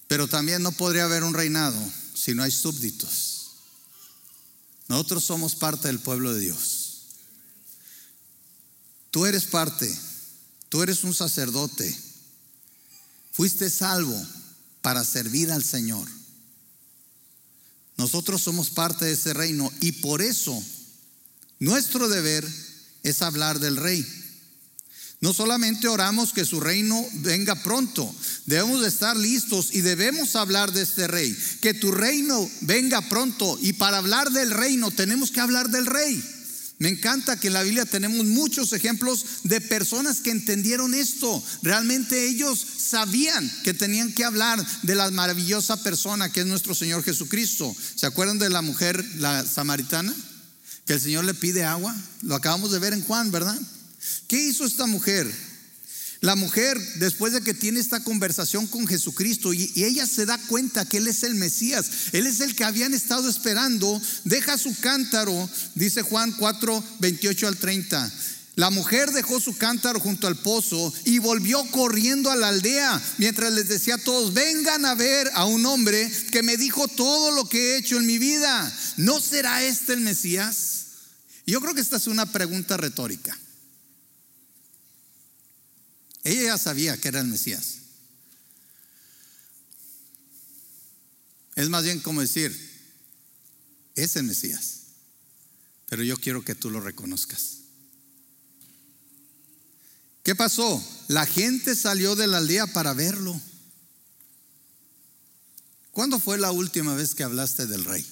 Pero 0.08 0.28
también 0.28 0.64
no 0.64 0.72
podría 0.72 1.04
haber 1.04 1.24
un 1.24 1.36
reinado 1.36 1.80
si 2.16 2.34
no 2.34 2.42
hay 2.42 2.50
súbditos. 2.50 3.52
Nosotros 4.88 5.24
somos 5.24 5.54
parte 5.54 5.90
del 5.90 6.00
pueblo 6.00 6.34
de 6.34 6.40
Dios. 6.40 7.04
Tú 9.12 9.28
eres 9.28 9.46
parte, 9.46 9.96
tú 10.70 10.82
eres 10.82 11.04
un 11.04 11.14
sacerdote. 11.14 11.96
Fuiste 13.32 13.70
salvo 13.70 14.20
para 14.82 15.04
servir 15.04 15.52
al 15.52 15.64
Señor. 15.64 16.10
Nosotros 17.96 18.42
somos 18.42 18.72
parte 18.72 19.06
de 19.06 19.12
ese 19.12 19.36
reino 19.36 19.72
y 19.82 19.92
por 19.92 20.24
eso 20.24 20.66
nuestro 21.60 22.08
deber 22.10 22.46
es 23.04 23.22
hablar 23.22 23.60
del 23.60 23.78
rey. 23.78 24.06
No 25.22 25.34
solamente 25.34 25.88
oramos 25.88 26.34
que 26.34 26.46
su 26.46 26.60
reino 26.60 27.04
venga 27.14 27.56
pronto, 27.64 28.14
debemos 28.46 28.86
estar 28.86 29.16
listos 29.16 29.74
y 29.74 29.82
debemos 29.82 30.36
hablar 30.36 30.72
de 30.72 30.84
este 30.84 31.08
rey. 31.08 31.36
Que 31.62 31.74
tu 31.74 31.92
reino 31.92 32.50
venga 32.62 33.02
pronto 33.02 33.58
y 33.62 33.74
para 33.74 33.98
hablar 33.98 34.30
del 34.32 34.52
reino 34.52 34.92
tenemos 34.92 35.32
que 35.32 35.40
hablar 35.40 35.70
del 35.70 35.86
rey. 35.86 36.24
Me 36.78 36.90
encanta 36.90 37.40
que 37.40 37.48
en 37.48 37.54
la 37.54 37.64
Biblia 37.64 37.86
tenemos 37.86 38.26
muchos 38.26 38.74
ejemplos 38.74 39.26
de 39.44 39.62
personas 39.62 40.20
que 40.20 40.32
entendieron 40.32 40.94
esto. 40.94 41.42
Realmente 41.64 42.28
ellos 42.28 42.60
sabían 42.78 43.50
que 43.64 43.74
tenían 43.74 44.12
que 44.12 44.26
hablar 44.26 44.64
de 44.84 44.96
la 44.96 45.10
maravillosa 45.10 45.82
persona 45.82 46.32
que 46.32 46.42
es 46.42 46.46
nuestro 46.46 46.76
Señor 46.76 47.02
Jesucristo. 47.04 47.74
¿Se 47.96 48.06
acuerdan 48.06 48.40
de 48.40 48.50
la 48.50 48.62
mujer, 48.62 49.04
la 49.16 49.46
samaritana? 49.46 50.14
Que 50.86 50.94
el 50.94 51.02
Señor 51.02 51.26
le 51.26 51.34
pide 51.34 51.64
agua. 51.64 51.96
Lo 52.22 52.36
acabamos 52.36 52.72
de 52.72 52.80
ver 52.80 52.94
en 52.94 53.04
Juan, 53.04 53.32
¿verdad? 53.32 53.60
¿Qué 54.28 54.42
hizo 54.42 54.66
esta 54.66 54.86
mujer? 54.86 55.32
La 56.22 56.36
mujer, 56.36 56.80
después 56.96 57.34
de 57.34 57.42
que 57.42 57.54
tiene 57.54 57.80
esta 57.80 58.04
conversación 58.04 58.66
con 58.68 58.88
Jesucristo 58.88 59.54
y, 59.54 59.72
ella 59.76 60.08
se 60.08 60.26
da 60.26 60.38
cuenta 60.48 60.86
que 60.86 60.98
Él 60.98 61.08
es 61.08 61.24
el 61.24 61.36
Mesías, 61.36 61.86
Él 62.14 62.26
es 62.26 62.40
el 62.40 62.56
que 62.56 62.64
habían 62.64 62.94
estado 62.94 63.30
esperando, 63.30 64.02
deja 64.24 64.58
su 64.58 64.76
cántaro, 64.80 65.50
dice 65.76 66.02
Juan 66.02 66.32
4, 66.32 66.84
28 67.00 67.48
al 67.48 67.58
30. 67.58 68.14
La 68.56 68.70
mujer 68.70 69.12
dejó 69.12 69.42
su 69.42 69.58
cántaro 69.58 70.00
junto 70.00 70.28
al 70.28 70.38
pozo 70.38 70.94
y 71.04 71.20
volvió 71.20 71.62
corriendo 71.72 72.32
a 72.32 72.38
la 72.38 72.50
aldea 72.50 73.02
mientras 73.18 73.52
les 73.52 73.68
decía 73.68 73.96
a 73.96 74.04
todos, 74.04 74.34
vengan 74.34 74.86
a 74.86 74.96
ver 74.96 75.30
a 75.34 75.44
un 75.46 75.66
hombre 75.66 76.10
que 76.32 76.42
me 76.42 76.56
dijo 76.56 76.88
todo 76.88 77.32
lo 77.32 77.50
que 77.50 77.74
he 77.74 77.78
hecho 77.78 77.98
en 77.98 78.06
mi 78.06 78.18
vida. 78.18 78.74
¿No 78.96 79.20
será 79.20 79.62
este 79.64 79.94
el 79.94 80.00
Mesías? 80.02 80.86
Yo 81.46 81.60
creo 81.60 81.74
que 81.74 81.82
esta 81.82 81.98
es 81.98 82.08
una 82.08 82.32
pregunta 82.32 82.78
retórica. 82.78 83.38
Ella 86.24 86.44
ya 86.44 86.58
sabía 86.58 86.98
que 86.98 87.10
era 87.10 87.20
el 87.20 87.28
Mesías. 87.28 87.80
Es 91.56 91.70
más 91.70 91.84
bien 91.84 92.00
como 92.00 92.22
decir, 92.22 92.58
es 93.96 94.16
el 94.16 94.24
Mesías, 94.24 94.80
pero 95.88 96.04
yo 96.04 96.18
quiero 96.18 96.44
que 96.44 96.56
tú 96.56 96.72
lo 96.72 96.80
reconozcas. 96.80 97.65
¿Qué 100.26 100.34
pasó? 100.34 100.84
La 101.08 101.28
gente 101.28 101.76
salió 101.76 102.16
de 102.16 102.26
la 102.26 102.38
aldea 102.38 102.66
para 102.66 102.96
verlo. 102.96 103.40
¿Cuándo 105.92 106.20
fue 106.20 106.40
la 106.40 106.52
última 106.52 106.96
vez 106.96 107.14
que 107.14 107.22
hablaste 107.22 107.68
del 107.68 107.86
rey? 107.86 108.04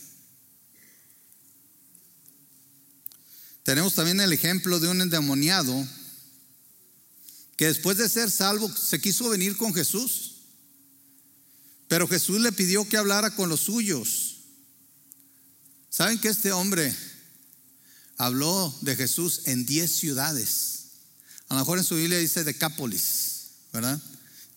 Tenemos 3.63 3.95
también 3.95 4.21
el 4.21 4.31
ejemplo 4.31 4.79
de 4.79 4.89
un 4.89 5.01
endemoniado 5.01 5.87
que 7.57 7.65
después 7.65 7.97
de 7.97 8.07
ser 8.07 8.29
salvo 8.29 8.69
se 8.69 9.01
quiso 9.01 9.29
venir 9.29 9.57
con 9.57 9.73
Jesús. 9.73 10.35
Pero 11.87 12.07
Jesús 12.07 12.39
le 12.41 12.51
pidió 12.51 12.87
que 12.87 12.97
hablara 12.97 13.35
con 13.35 13.49
los 13.49 13.61
suyos. 13.61 14.41
¿Saben 15.89 16.19
que 16.19 16.29
este 16.29 16.51
hombre 16.51 16.95
habló 18.17 18.71
de 18.81 18.95
Jesús 18.95 19.41
en 19.45 19.65
10 19.65 19.91
ciudades? 19.91 20.72
A 21.53 21.57
lo 21.57 21.59
mejor 21.59 21.77
en 21.77 21.83
su 21.83 21.93
Biblia 21.93 22.17
dice 22.17 22.43
Decápolis, 22.43 23.49
¿verdad? 23.71 24.01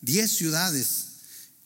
10 0.01 0.31
ciudades. 0.31 0.87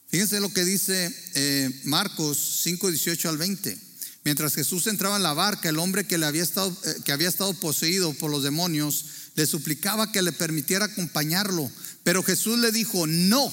Fíjense 0.09 0.41
lo 0.41 0.51
que 0.51 0.65
dice 0.65 1.15
eh, 1.35 1.81
Marcos 1.85 2.59
5, 2.63 2.89
18 2.89 3.29
al 3.29 3.37
20. 3.37 3.79
Mientras 4.25 4.53
Jesús 4.53 4.87
entraba 4.87 5.15
en 5.15 5.23
la 5.23 5.31
barca, 5.31 5.69
el 5.69 5.79
hombre 5.79 6.05
que, 6.05 6.17
le 6.17 6.25
había 6.25 6.43
estado, 6.43 6.77
eh, 6.83 6.95
que 7.05 7.13
había 7.13 7.29
estado 7.29 7.53
poseído 7.53 8.13
por 8.15 8.29
los 8.29 8.43
demonios 8.43 9.05
le 9.35 9.45
suplicaba 9.45 10.11
que 10.11 10.21
le 10.21 10.33
permitiera 10.33 10.83
acompañarlo. 10.87 11.71
Pero 12.03 12.23
Jesús 12.23 12.59
le 12.59 12.73
dijo, 12.73 13.07
no. 13.07 13.49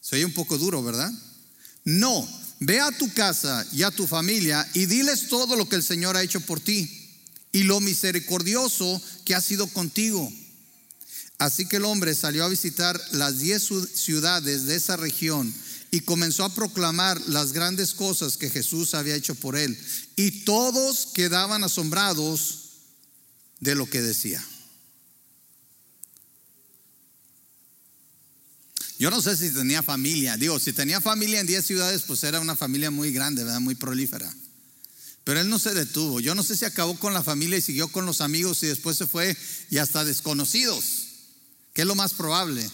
Se 0.00 0.14
oye 0.14 0.26
un 0.26 0.32
poco 0.32 0.58
duro, 0.58 0.80
¿verdad? 0.80 1.10
No, 1.82 2.28
ve 2.60 2.78
a 2.78 2.92
tu 2.92 3.12
casa 3.14 3.66
y 3.72 3.82
a 3.82 3.90
tu 3.90 4.06
familia 4.06 4.64
y 4.74 4.86
diles 4.86 5.26
todo 5.26 5.56
lo 5.56 5.68
que 5.68 5.74
el 5.74 5.82
Señor 5.82 6.16
ha 6.16 6.22
hecho 6.22 6.40
por 6.40 6.60
ti 6.60 6.88
y 7.50 7.64
lo 7.64 7.80
misericordioso 7.80 9.02
que 9.24 9.34
ha 9.34 9.40
sido 9.40 9.66
contigo. 9.66 10.32
Así 11.42 11.66
que 11.66 11.78
el 11.78 11.84
hombre 11.86 12.14
salió 12.14 12.44
a 12.44 12.48
visitar 12.48 13.02
las 13.10 13.40
diez 13.40 13.68
ciudades 13.94 14.64
de 14.66 14.76
esa 14.76 14.96
región 14.96 15.52
y 15.90 16.02
comenzó 16.02 16.44
a 16.44 16.54
proclamar 16.54 17.20
las 17.22 17.52
grandes 17.52 17.94
cosas 17.94 18.36
que 18.36 18.48
Jesús 18.48 18.94
había 18.94 19.16
hecho 19.16 19.34
por 19.34 19.56
él. 19.56 19.76
Y 20.14 20.44
todos 20.44 21.08
quedaban 21.12 21.64
asombrados 21.64 22.68
de 23.58 23.74
lo 23.74 23.90
que 23.90 24.02
decía. 24.02 24.40
Yo 29.00 29.10
no 29.10 29.20
sé 29.20 29.36
si 29.36 29.50
tenía 29.50 29.82
familia, 29.82 30.36
digo, 30.36 30.60
si 30.60 30.72
tenía 30.72 31.00
familia 31.00 31.40
en 31.40 31.48
10 31.48 31.66
ciudades, 31.66 32.02
pues 32.02 32.22
era 32.22 32.38
una 32.38 32.54
familia 32.54 32.92
muy 32.92 33.12
grande, 33.12 33.42
¿verdad? 33.42 33.58
muy 33.58 33.74
prolífera. 33.74 34.32
Pero 35.24 35.40
él 35.40 35.48
no 35.48 35.58
se 35.58 35.74
detuvo. 35.74 36.20
Yo 36.20 36.36
no 36.36 36.44
sé 36.44 36.56
si 36.56 36.64
acabó 36.66 36.96
con 37.00 37.12
la 37.14 37.24
familia 37.24 37.58
y 37.58 37.62
siguió 37.62 37.88
con 37.88 38.06
los 38.06 38.20
amigos 38.20 38.62
y 38.62 38.68
después 38.68 38.96
se 38.96 39.08
fue 39.08 39.36
y 39.70 39.78
hasta 39.78 40.04
desconocidos, 40.04 41.01
que 41.72 41.82
es 41.82 41.86
lo 41.86 41.94
más 41.94 42.14
probable. 42.14 42.68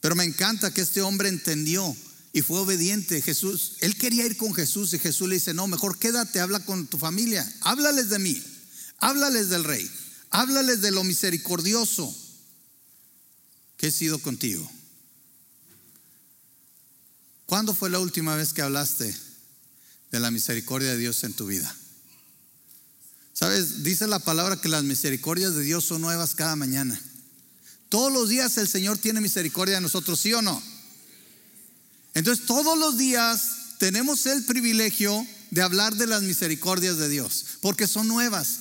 Pero 0.00 0.16
me 0.16 0.24
encanta 0.24 0.72
que 0.72 0.80
este 0.80 1.02
hombre 1.02 1.28
entendió 1.28 1.96
y 2.32 2.42
fue 2.42 2.58
obediente. 2.58 3.22
Jesús, 3.22 3.76
él 3.80 3.96
quería 3.96 4.26
ir 4.26 4.36
con 4.36 4.54
Jesús 4.54 4.92
y 4.94 4.98
Jesús 4.98 5.28
le 5.28 5.36
dice, 5.36 5.54
no, 5.54 5.66
mejor 5.66 5.98
quédate, 5.98 6.40
habla 6.40 6.64
con 6.64 6.86
tu 6.86 6.98
familia, 6.98 7.50
háblales 7.60 8.08
de 8.08 8.18
mí, 8.18 8.42
háblales 8.98 9.48
del 9.48 9.64
rey, 9.64 9.88
háblales 10.30 10.80
de 10.80 10.90
lo 10.90 11.04
misericordioso 11.04 12.14
que 13.76 13.88
he 13.88 13.92
sido 13.92 14.18
contigo. 14.18 14.68
¿Cuándo 17.46 17.74
fue 17.74 17.90
la 17.90 17.98
última 17.98 18.34
vez 18.34 18.52
que 18.52 18.62
hablaste 18.62 19.14
de 20.10 20.20
la 20.20 20.30
misericordia 20.30 20.90
de 20.90 20.98
Dios 20.98 21.22
en 21.24 21.34
tu 21.34 21.46
vida? 21.46 21.76
Sabes, 23.34 23.82
dice 23.82 24.06
la 24.06 24.20
palabra 24.20 24.60
que 24.60 24.68
las 24.68 24.84
misericordias 24.84 25.54
de 25.54 25.62
Dios 25.62 25.84
son 25.84 26.00
nuevas 26.00 26.34
cada 26.34 26.56
mañana. 26.56 27.00
Todos 27.92 28.10
los 28.10 28.30
días 28.30 28.56
el 28.56 28.66
Señor 28.66 28.96
tiene 28.96 29.20
misericordia 29.20 29.74
de 29.74 29.82
nosotros, 29.82 30.18
¿sí 30.18 30.32
o 30.32 30.40
no? 30.40 30.62
Entonces 32.14 32.46
todos 32.46 32.78
los 32.78 32.96
días 32.96 33.76
tenemos 33.76 34.24
el 34.24 34.46
privilegio 34.46 35.26
de 35.50 35.60
hablar 35.60 35.94
de 35.96 36.06
las 36.06 36.22
misericordias 36.22 36.96
de 36.96 37.10
Dios, 37.10 37.44
porque 37.60 37.86
son 37.86 38.08
nuevas. 38.08 38.60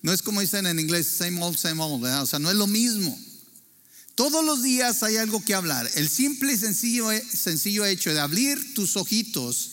No 0.00 0.12
es 0.12 0.22
como 0.22 0.40
dicen 0.40 0.68
en 0.68 0.78
inglés, 0.78 1.08
same 1.08 1.42
old, 1.42 1.58
same 1.58 1.82
old, 1.82 2.04
o 2.04 2.26
sea, 2.26 2.38
no 2.38 2.52
es 2.52 2.56
lo 2.56 2.68
mismo. 2.68 3.18
Todos 4.14 4.44
los 4.44 4.62
días 4.62 5.02
hay 5.02 5.16
algo 5.16 5.44
que 5.44 5.54
hablar. 5.54 5.90
El 5.96 6.08
simple 6.08 6.52
y 6.52 6.58
sencillo, 6.58 7.08
sencillo 7.28 7.84
hecho 7.84 8.14
de 8.14 8.20
abrir 8.20 8.74
tus 8.74 8.96
ojitos, 8.96 9.70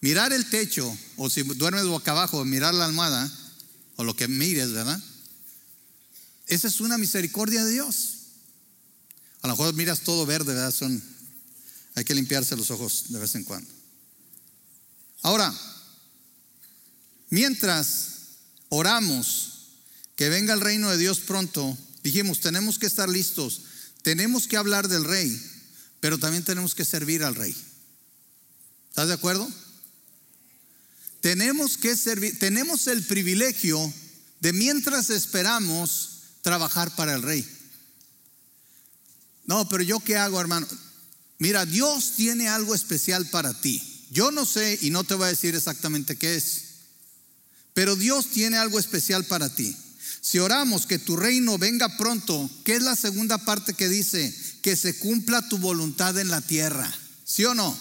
mirar 0.00 0.32
el 0.32 0.48
techo, 0.48 0.96
o 1.18 1.28
si 1.28 1.42
duermes 1.42 1.84
boca 1.84 2.12
abajo, 2.12 2.42
mirar 2.46 2.72
la 2.72 2.86
almohada, 2.86 3.30
o 3.96 4.04
lo 4.04 4.16
que 4.16 4.28
mires, 4.28 4.72
¿verdad? 4.72 4.98
Esa 6.48 6.68
es 6.68 6.80
una 6.80 6.98
misericordia 6.98 7.64
de 7.64 7.72
Dios. 7.72 8.14
A 9.42 9.46
lo 9.46 9.52
mejor 9.52 9.72
miras 9.74 10.00
todo 10.00 10.26
verde, 10.26 10.54
¿verdad? 10.54 10.72
Son, 10.72 11.02
hay 11.94 12.04
que 12.04 12.14
limpiarse 12.14 12.56
los 12.56 12.70
ojos 12.70 13.04
de 13.08 13.18
vez 13.18 13.34
en 13.36 13.44
cuando. 13.44 13.70
Ahora, 15.22 15.54
mientras 17.30 18.08
oramos 18.68 19.68
que 20.16 20.28
venga 20.28 20.54
el 20.54 20.60
reino 20.60 20.90
de 20.90 20.98
Dios 20.98 21.20
pronto, 21.20 21.76
dijimos, 22.02 22.40
tenemos 22.40 22.78
que 22.78 22.86
estar 22.86 23.08
listos 23.08 23.62
tenemos 24.08 24.46
que 24.48 24.56
hablar 24.56 24.88
del 24.88 25.04
rey, 25.04 25.38
pero 26.00 26.18
también 26.18 26.42
tenemos 26.42 26.74
que 26.74 26.84
servir 26.84 27.22
al 27.24 27.34
rey. 27.34 27.54
¿Estás 28.88 29.08
de 29.08 29.14
acuerdo? 29.14 29.46
Tenemos 31.20 31.76
que 31.76 31.96
servir, 31.96 32.38
tenemos 32.38 32.86
el 32.86 33.02
privilegio 33.02 33.92
de 34.40 34.52
mientras 34.52 35.10
esperamos 35.10 36.17
trabajar 36.42 36.94
para 36.94 37.14
el 37.14 37.22
rey. 37.22 37.46
No, 39.46 39.68
pero 39.68 39.82
yo 39.82 40.00
qué 40.00 40.16
hago, 40.16 40.40
hermano? 40.40 40.66
Mira, 41.38 41.64
Dios 41.64 42.12
tiene 42.16 42.48
algo 42.48 42.74
especial 42.74 43.26
para 43.26 43.54
ti. 43.60 43.82
Yo 44.10 44.30
no 44.30 44.44
sé 44.44 44.78
y 44.82 44.90
no 44.90 45.04
te 45.04 45.14
voy 45.14 45.26
a 45.26 45.30
decir 45.30 45.54
exactamente 45.54 46.16
qué 46.16 46.36
es, 46.36 46.64
pero 47.74 47.94
Dios 47.96 48.30
tiene 48.30 48.56
algo 48.56 48.78
especial 48.78 49.24
para 49.24 49.54
ti. 49.54 49.76
Si 50.20 50.38
oramos 50.38 50.86
que 50.86 50.98
tu 50.98 51.16
reino 51.16 51.58
venga 51.58 51.96
pronto, 51.96 52.50
¿qué 52.64 52.76
es 52.76 52.82
la 52.82 52.96
segunda 52.96 53.38
parte 53.38 53.74
que 53.74 53.88
dice? 53.88 54.34
Que 54.62 54.76
se 54.76 54.98
cumpla 54.98 55.48
tu 55.48 55.58
voluntad 55.58 56.18
en 56.18 56.28
la 56.28 56.40
tierra. 56.40 56.92
¿Sí 57.24 57.44
o 57.44 57.54
no? 57.54 57.76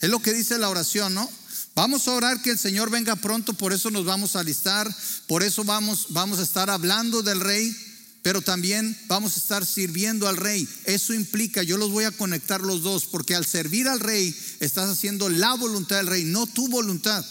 Es 0.00 0.10
lo 0.10 0.20
que 0.20 0.32
dice 0.32 0.58
la 0.58 0.68
oración, 0.68 1.14
¿no? 1.14 1.30
Vamos 1.74 2.08
a 2.08 2.12
orar 2.12 2.42
que 2.42 2.50
el 2.50 2.58
Señor 2.58 2.90
venga 2.90 3.16
pronto, 3.16 3.52
por 3.54 3.72
eso 3.72 3.90
nos 3.90 4.04
vamos 4.04 4.36
a 4.36 4.40
alistar, 4.40 4.94
por 5.26 5.42
eso 5.42 5.64
vamos, 5.64 6.06
vamos 6.10 6.38
a 6.38 6.42
estar 6.42 6.68
hablando 6.68 7.22
del 7.22 7.40
rey, 7.40 7.74
pero 8.22 8.42
también 8.42 8.96
vamos 9.06 9.36
a 9.36 9.40
estar 9.40 9.64
sirviendo 9.64 10.28
al 10.28 10.36
rey. 10.36 10.68
Eso 10.84 11.14
implica, 11.14 11.62
yo 11.62 11.76
los 11.76 11.90
voy 11.90 12.04
a 12.04 12.10
conectar 12.10 12.60
los 12.60 12.82
dos, 12.82 13.06
porque 13.06 13.34
al 13.34 13.46
servir 13.46 13.88
al 13.88 14.00
rey 14.00 14.36
estás 14.58 14.90
haciendo 14.90 15.28
la 15.28 15.54
voluntad 15.54 15.96
del 15.96 16.08
rey, 16.08 16.24
no 16.24 16.46
tu 16.46 16.68
voluntad. 16.68 17.24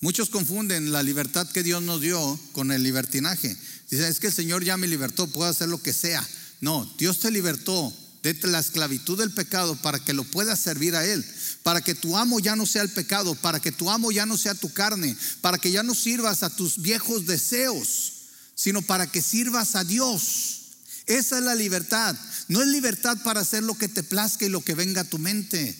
Muchos 0.00 0.30
confunden 0.30 0.90
la 0.90 1.04
libertad 1.04 1.48
que 1.48 1.62
Dios 1.62 1.80
nos 1.80 2.00
dio 2.00 2.38
con 2.50 2.72
el 2.72 2.82
libertinaje. 2.82 3.56
Dicen, 3.88 4.06
es 4.06 4.18
que 4.18 4.26
el 4.26 4.32
Señor 4.32 4.64
ya 4.64 4.76
me 4.76 4.88
libertó, 4.88 5.28
puedo 5.28 5.48
hacer 5.48 5.68
lo 5.68 5.80
que 5.80 5.92
sea. 5.92 6.26
No, 6.60 6.92
Dios 6.98 7.20
te 7.20 7.30
libertó 7.30 7.96
de 8.22 8.38
la 8.48 8.60
esclavitud 8.60 9.18
del 9.18 9.32
pecado 9.32 9.74
para 9.82 9.98
que 9.98 10.12
lo 10.12 10.22
puedas 10.22 10.60
servir 10.60 10.94
a 10.94 11.04
Él, 11.04 11.24
para 11.64 11.80
que 11.80 11.96
tu 11.96 12.16
amo 12.16 12.38
ya 12.38 12.54
no 12.54 12.66
sea 12.66 12.82
el 12.82 12.90
pecado, 12.90 13.34
para 13.34 13.58
que 13.58 13.72
tu 13.72 13.90
amo 13.90 14.12
ya 14.12 14.26
no 14.26 14.38
sea 14.38 14.54
tu 14.54 14.72
carne, 14.72 15.16
para 15.40 15.58
que 15.58 15.72
ya 15.72 15.82
no 15.82 15.92
sirvas 15.92 16.44
a 16.44 16.50
tus 16.50 16.80
viejos 16.80 17.26
deseos, 17.26 18.12
sino 18.54 18.80
para 18.80 19.10
que 19.10 19.20
sirvas 19.20 19.74
a 19.74 19.82
Dios. 19.82 20.60
Esa 21.06 21.38
es 21.38 21.44
la 21.44 21.56
libertad. 21.56 22.16
No 22.46 22.62
es 22.62 22.68
libertad 22.68 23.18
para 23.24 23.40
hacer 23.40 23.64
lo 23.64 23.76
que 23.76 23.88
te 23.88 24.04
plazca 24.04 24.46
y 24.46 24.50
lo 24.50 24.62
que 24.62 24.76
venga 24.76 25.00
a 25.00 25.10
tu 25.10 25.18
mente. 25.18 25.76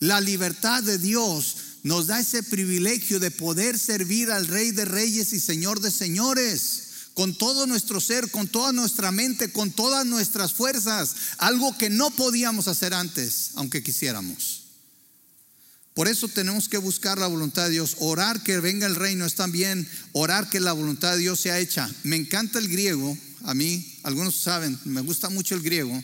La 0.00 0.20
libertad 0.20 0.82
de 0.82 0.98
Dios 0.98 1.56
nos 1.84 2.08
da 2.08 2.18
ese 2.18 2.42
privilegio 2.42 3.20
de 3.20 3.30
poder 3.30 3.78
servir 3.78 4.32
al 4.32 4.48
Rey 4.48 4.72
de 4.72 4.86
Reyes 4.86 5.32
y 5.32 5.38
Señor 5.38 5.80
de 5.80 5.92
Señores 5.92 6.85
con 7.16 7.34
todo 7.34 7.66
nuestro 7.66 7.98
ser, 7.98 8.30
con 8.30 8.46
toda 8.46 8.72
nuestra 8.72 9.10
mente, 9.10 9.50
con 9.50 9.70
todas 9.70 10.04
nuestras 10.04 10.52
fuerzas, 10.52 11.16
algo 11.38 11.76
que 11.78 11.88
no 11.88 12.10
podíamos 12.10 12.68
hacer 12.68 12.92
antes, 12.92 13.52
aunque 13.54 13.82
quisiéramos. 13.82 14.64
Por 15.94 16.08
eso 16.08 16.28
tenemos 16.28 16.68
que 16.68 16.76
buscar 16.76 17.16
la 17.16 17.26
voluntad 17.26 17.64
de 17.64 17.70
Dios. 17.70 17.96
Orar 18.00 18.42
que 18.42 18.60
venga 18.60 18.86
el 18.86 18.96
reino 18.96 19.24
es 19.24 19.34
también 19.34 19.88
orar 20.12 20.50
que 20.50 20.60
la 20.60 20.74
voluntad 20.74 21.12
de 21.12 21.20
Dios 21.20 21.40
sea 21.40 21.58
hecha. 21.58 21.90
Me 22.02 22.16
encanta 22.16 22.58
el 22.58 22.68
griego, 22.68 23.16
a 23.44 23.54
mí, 23.54 23.98
algunos 24.02 24.34
saben, 24.34 24.78
me 24.84 25.00
gusta 25.00 25.30
mucho 25.30 25.54
el 25.54 25.62
griego. 25.62 25.98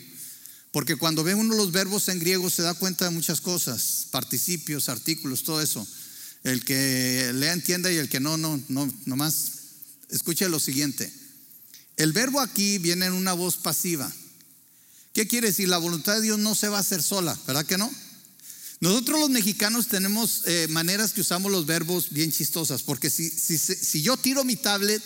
Porque 0.70 0.96
cuando 0.96 1.22
ve 1.22 1.35
uno 1.35 1.55
los 1.55 1.72
verbos 1.72 2.09
en 2.09 2.20
griego 2.20 2.48
se 2.48 2.62
da 2.62 2.72
cuenta 2.72 3.05
de 3.05 3.11
muchas 3.11 3.42
cosas, 3.42 4.07
participios, 4.11 4.88
artículos, 4.88 5.42
todo 5.42 5.61
eso. 5.61 5.87
El 6.42 6.64
que 6.64 7.33
lea 7.35 7.53
entienda 7.53 7.92
y 7.92 7.98
el 7.98 8.09
que 8.09 8.18
no, 8.18 8.38
no, 8.38 8.59
no, 8.68 8.90
nomás 9.05 9.51
escuche 10.12 10.48
lo 10.48 10.61
siguiente. 10.61 11.12
El 11.96 12.12
verbo 12.12 12.40
aquí 12.40 12.79
viene 12.79 13.07
en 13.07 13.14
una 13.14 13.33
voz 13.33 13.57
pasiva. 13.57 14.11
¿Qué 15.12 15.27
quiere 15.27 15.48
decir? 15.48 15.68
La 15.68 15.79
voluntad 15.79 16.14
de 16.14 16.22
Dios 16.22 16.38
no 16.38 16.55
se 16.55 16.68
va 16.68 16.79
a 16.79 16.83
hacer 16.83 17.03
sola, 17.03 17.37
¿verdad 17.44 17.66
que 17.66 17.77
no? 17.77 17.90
Nosotros 18.79 19.18
los 19.18 19.31
mexicanos 19.31 19.88
tenemos 19.88 20.42
eh, 20.46 20.68
maneras 20.70 21.12
que 21.12 21.20
usamos 21.22 21.51
los 21.51 21.66
verbos 21.66 22.11
bien 22.11 22.31
chistosas, 22.31 22.83
porque 22.83 23.11
si, 23.11 23.29
si, 23.29 23.59
si 23.59 24.03
yo 24.03 24.16
tiro 24.16 24.44
mi 24.44 24.55
tablet, 24.55 25.03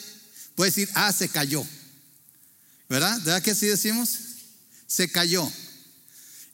puedo 0.55 0.71
decir, 0.71 0.91
ah, 0.93 1.13
se 1.13 1.31
cayó. 1.31 1.67
¿Verdad? 2.89 3.19
¿Verdad 3.23 3.43
que 3.43 3.53
así 3.53 3.67
decimos? 3.67 4.27
se 4.87 5.11
cayó. 5.11 5.51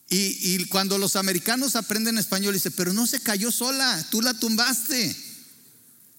Y, 0.09 0.67
cuando 0.67 0.99
los 0.99 1.17
americanos 1.17 1.75
aprenden 1.75 2.19
español, 2.19 2.53
dice, 2.53 2.71
pero 2.71 2.93
no 2.93 3.07
se 3.07 3.21
cayó 3.21 3.51
sola, 3.51 4.07
tú 4.11 4.21
la 4.21 4.35
tumbaste, 4.35 5.17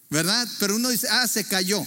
¿verdad? 0.10 0.48
Pero 0.58 0.78
uno 0.78 0.90
dice, 0.90 1.08
ah, 1.12 1.28
se 1.28 1.44
cayó. 1.44 1.86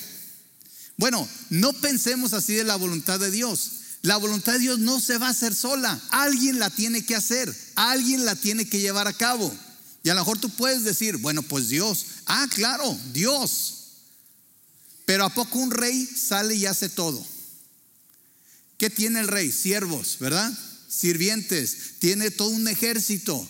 Bueno, 0.97 1.29
no 1.51 1.73
pensemos 1.75 2.33
así 2.33 2.55
de 2.55 2.65
la 2.65 2.77
voluntad 2.77 3.21
de 3.21 3.31
Dios. 3.31 3.71
La 4.03 4.17
voluntad 4.17 4.55
de 4.55 4.61
Dios 4.61 4.79
no 4.79 5.01
se 5.01 5.19
va 5.19 5.29
a 5.29 5.31
hacer 5.31 5.55
sola. 5.55 6.01
Alguien 6.11 6.59
la 6.59 6.71
tiene 6.71 7.05
que 7.05 7.15
hacer. 7.15 7.55
Alguien 7.75 8.25
la 8.25 8.37
tiene 8.37 8.69
que 8.69 8.81
llevar 8.81 9.09
a 9.09 9.13
cabo. 9.13 9.55
Y 10.03 10.09
a 10.09 10.15
lo 10.15 10.21
mejor 10.21 10.39
tú 10.39 10.49
puedes 10.51 10.85
decir, 10.85 11.17
bueno, 11.17 11.43
pues 11.43 11.69
Dios. 11.69 12.07
Ah, 12.27 12.47
claro, 12.49 12.97
Dios. 13.13 13.73
Pero 15.05 15.25
¿a 15.25 15.35
poco 15.35 15.59
un 15.59 15.71
rey 15.71 16.07
sale 16.07 16.55
y 16.55 16.67
hace 16.67 16.89
todo? 16.89 17.25
¿Qué 18.79 18.91
tiene 18.91 19.21
el 19.21 19.29
rey? 19.29 19.51
Siervos, 19.51 20.17
¿verdad? 20.21 20.53
Sirvientes. 20.89 21.99
Tiene 21.99 22.31
todo 22.31 22.49
un 22.51 22.69
ejército. 22.69 23.49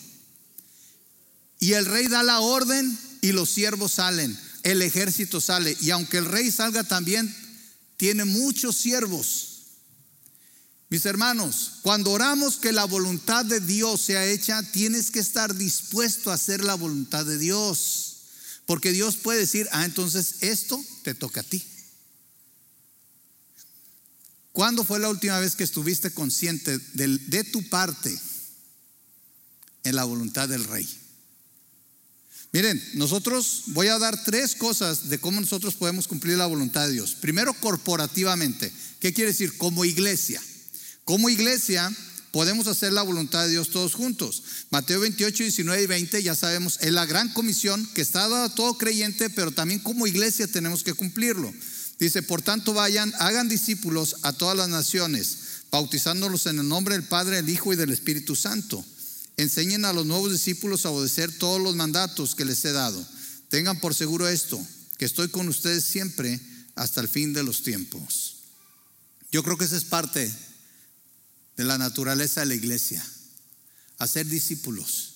Y 1.59 1.73
el 1.73 1.85
rey 1.85 2.07
da 2.07 2.23
la 2.23 2.39
orden 2.39 2.97
y 3.21 3.31
los 3.31 3.49
siervos 3.49 3.93
salen. 3.93 4.37
El 4.67 4.81
ejército 4.81 5.39
sale. 5.39 5.77
Y 5.79 5.91
aunque 5.91 6.17
el 6.17 6.25
rey 6.25 6.51
salga 6.51 6.83
también, 6.83 7.33
tiene 7.95 8.25
muchos 8.25 8.75
siervos. 8.75 9.61
Mis 10.89 11.05
hermanos, 11.05 11.79
cuando 11.83 12.11
oramos 12.11 12.57
que 12.57 12.73
la 12.73 12.83
voluntad 12.83 13.45
de 13.45 13.61
Dios 13.61 14.01
sea 14.01 14.25
hecha, 14.25 14.61
tienes 14.73 15.09
que 15.09 15.19
estar 15.19 15.55
dispuesto 15.55 16.31
a 16.31 16.33
hacer 16.33 16.65
la 16.65 16.75
voluntad 16.75 17.25
de 17.25 17.37
Dios. 17.37 18.23
Porque 18.65 18.91
Dios 18.91 19.15
puede 19.15 19.39
decir, 19.39 19.69
ah, 19.71 19.85
entonces 19.85 20.35
esto 20.41 20.83
te 21.03 21.15
toca 21.15 21.39
a 21.39 21.43
ti. 21.43 21.63
¿Cuándo 24.51 24.83
fue 24.83 24.99
la 24.99 25.07
última 25.07 25.39
vez 25.39 25.55
que 25.55 25.63
estuviste 25.63 26.11
consciente 26.11 26.77
de, 26.77 27.43
tu 27.45 27.69
parte 27.69 28.13
en 29.85 29.95
la 29.95 30.03
voluntad 30.03 30.49
del 30.49 30.65
rey? 30.65 31.06
Miren, 32.53 32.81
nosotros 32.93 33.63
voy 33.67 33.87
a 33.87 33.99
dar 33.99 34.23
tres 34.23 34.55
cosas 34.55 35.09
de 35.09 35.19
cómo 35.19 35.41
nosotros 35.41 35.75
podemos 35.75 36.07
cumplir 36.07 36.37
la 36.37 36.45
voluntad 36.45 36.87
de 36.87 36.93
Dios. 36.93 37.15
Primero, 37.15 37.53
corporativamente. 37.53 38.71
¿Qué 38.99 39.13
quiere 39.13 39.31
decir? 39.31 39.57
Como 39.57 39.85
iglesia. 39.85 40.41
Como 41.03 41.29
iglesia 41.29 41.91
podemos 42.31 42.67
hacer 42.67 42.93
la 42.93 43.01
voluntad 43.01 43.43
de 43.43 43.49
Dios 43.49 43.69
todos 43.69 43.93
juntos. 43.93 44.43
Mateo 44.69 44.99
28, 44.99 45.43
19 45.43 45.83
y 45.83 45.87
20, 45.87 46.23
ya 46.23 46.35
sabemos, 46.35 46.77
es 46.81 46.91
la 46.91 47.05
gran 47.05 47.31
comisión 47.33 47.87
que 47.93 48.01
está 48.01 48.27
dada 48.27 48.45
a 48.45 48.55
todo 48.55 48.77
creyente, 48.77 49.29
pero 49.29 49.51
también 49.51 49.79
como 49.79 50.07
iglesia 50.07 50.47
tenemos 50.47 50.83
que 50.83 50.93
cumplirlo. 50.93 51.53
Dice, 51.99 52.21
por 52.21 52.41
tanto 52.41 52.73
vayan, 52.73 53.11
hagan 53.19 53.49
discípulos 53.49 54.17
a 54.21 54.33
todas 54.33 54.55
las 54.55 54.69
naciones, 54.69 55.37
bautizándolos 55.71 56.45
en 56.45 56.59
el 56.59 56.67
nombre 56.67 56.95
del 56.95 57.07
Padre, 57.07 57.37
del 57.37 57.49
Hijo 57.49 57.73
y 57.73 57.75
del 57.75 57.89
Espíritu 57.89 58.35
Santo. 58.35 58.85
Enseñen 59.37 59.85
a 59.85 59.93
los 59.93 60.05
nuevos 60.05 60.31
discípulos 60.31 60.85
a 60.85 60.89
obedecer 60.89 61.31
todos 61.37 61.61
los 61.61 61.75
mandatos 61.75 62.33
que 62.33 62.45
les 62.45 62.65
he 62.65 62.71
dado. 62.71 63.05
Tengan 63.49 63.79
por 63.79 63.93
seguro 63.93 64.27
esto, 64.27 64.59
que 64.97 65.05
estoy 65.05 65.29
con 65.29 65.47
ustedes 65.47 65.85
siempre 65.85 66.39
hasta 66.75 67.01
el 67.01 67.07
fin 67.07 67.33
de 67.33 67.43
los 67.43 67.61
tiempos. 67.61 68.37
Yo 69.31 69.43
creo 69.43 69.57
que 69.57 69.65
esa 69.65 69.77
es 69.77 69.83
parte 69.83 70.31
de 71.55 71.63
la 71.63 71.77
naturaleza 71.77 72.41
de 72.41 72.47
la 72.47 72.55
iglesia, 72.55 73.05
hacer 73.99 74.25
discípulos. 74.25 75.13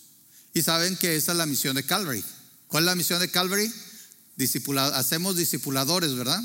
Y 0.53 0.61
saben 0.61 0.97
que 0.97 1.15
esa 1.15 1.31
es 1.31 1.37
la 1.37 1.45
misión 1.45 1.75
de 1.75 1.85
Calvary. 1.85 2.23
¿Cuál 2.67 2.83
es 2.83 2.85
la 2.85 2.95
misión 2.95 3.19
de 3.19 3.31
Calvary? 3.31 3.71
hacemos 4.93 5.35
discipuladores, 5.35 6.15
¿verdad? 6.15 6.41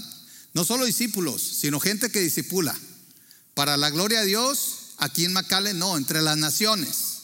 No 0.53 0.65
solo 0.65 0.85
discípulos, 0.85 1.43
sino 1.43 1.81
gente 1.81 2.11
que 2.11 2.21
discipula. 2.21 2.79
Para 3.55 3.77
la 3.77 3.91
gloria 3.91 4.21
de 4.21 4.27
Dios, 4.27 4.95
aquí 4.99 5.25
en 5.25 5.33
Macale 5.33 5.73
no, 5.73 5.97
entre 5.97 6.21
las 6.21 6.37
naciones. 6.37 7.16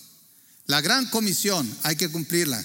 La 0.72 0.80
gran 0.80 1.04
comisión 1.04 1.70
hay 1.82 1.96
que 1.96 2.08
cumplirla. 2.08 2.64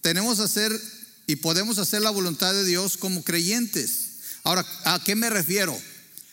Tenemos 0.00 0.38
que 0.38 0.44
hacer 0.44 0.82
y 1.26 1.36
podemos 1.36 1.76
hacer 1.76 2.00
la 2.00 2.08
voluntad 2.08 2.54
de 2.54 2.64
Dios 2.64 2.96
como 2.96 3.22
creyentes. 3.22 4.20
Ahora, 4.42 4.66
¿a 4.86 5.04
qué 5.04 5.14
me 5.16 5.28
refiero? 5.28 5.78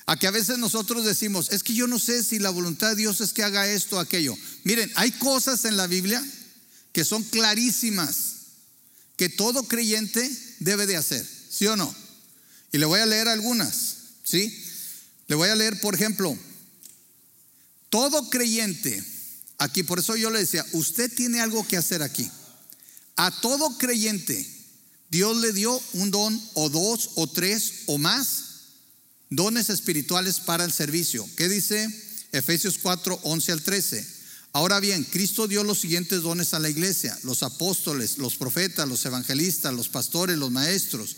A 0.05 0.15
que 0.15 0.27
a 0.27 0.31
veces 0.31 0.59
nosotros 0.59 1.03
decimos, 1.03 1.51
es 1.51 1.61
que 1.61 1.73
yo 1.73 1.87
no 1.87 1.99
sé 1.99 2.23
si 2.23 2.39
la 2.39 2.51
voluntad 2.51 2.91
de 2.91 2.95
Dios 2.95 3.19
es 3.19 3.33
que 3.33 3.43
haga 3.43 3.69
esto 3.69 3.97
o 3.97 3.99
aquello. 3.99 4.33
Miren, 4.63 4.89
hay 4.95 5.11
cosas 5.11 5.65
en 5.65 5.75
la 5.75 5.87
Biblia 5.87 6.25
que 6.93 7.03
son 7.03 7.21
clarísimas, 7.23 8.15
que 9.17 9.27
todo 9.27 9.63
creyente 9.63 10.31
debe 10.59 10.87
de 10.87 10.95
hacer, 10.95 11.27
¿sí 11.49 11.67
o 11.67 11.75
no? 11.75 11.93
Y 12.71 12.77
le 12.77 12.85
voy 12.85 13.01
a 13.01 13.05
leer 13.05 13.27
algunas, 13.27 13.95
¿sí? 14.23 14.57
Le 15.27 15.35
voy 15.35 15.49
a 15.49 15.55
leer, 15.55 15.81
por 15.81 15.95
ejemplo, 15.95 16.39
todo 17.89 18.29
creyente, 18.29 19.03
aquí 19.59 19.83
por 19.83 19.99
eso 19.99 20.15
yo 20.15 20.29
le 20.31 20.39
decía, 20.39 20.65
usted 20.73 21.13
tiene 21.13 21.41
algo 21.41 21.67
que 21.67 21.77
hacer 21.77 22.01
aquí. 22.01 22.29
A 23.15 23.31
todo 23.41 23.77
creyente, 23.77 24.47
Dios 25.11 25.37
le 25.37 25.53
dio 25.53 25.79
un 25.93 26.09
don 26.09 26.41
o 26.55 26.69
dos 26.69 27.11
o 27.15 27.27
tres 27.27 27.83
o 27.87 27.97
más 27.97 28.45
dones 29.29 29.69
espirituales 29.69 30.39
para 30.39 30.63
el 30.63 30.71
servicio. 30.71 31.27
¿Qué 31.35 31.47
dice 31.47 31.87
Efesios 32.31 32.79
4, 32.81 33.19
11 33.23 33.51
al 33.51 33.61
13? 33.61 34.19
Ahora 34.51 34.79
bien, 34.79 35.03
Cristo 35.03 35.47
dio 35.47 35.63
los 35.63 35.79
siguientes 35.79 36.21
dones 36.21 36.53
a 36.53 36.59
la 36.59 36.69
iglesia, 36.69 37.17
los 37.23 37.43
apóstoles, 37.43 38.17
los 38.17 38.35
profetas, 38.35 38.87
los 38.87 39.05
evangelistas, 39.05 39.73
los 39.73 39.89
pastores, 39.89 40.37
los 40.37 40.49
maestros. 40.49 41.15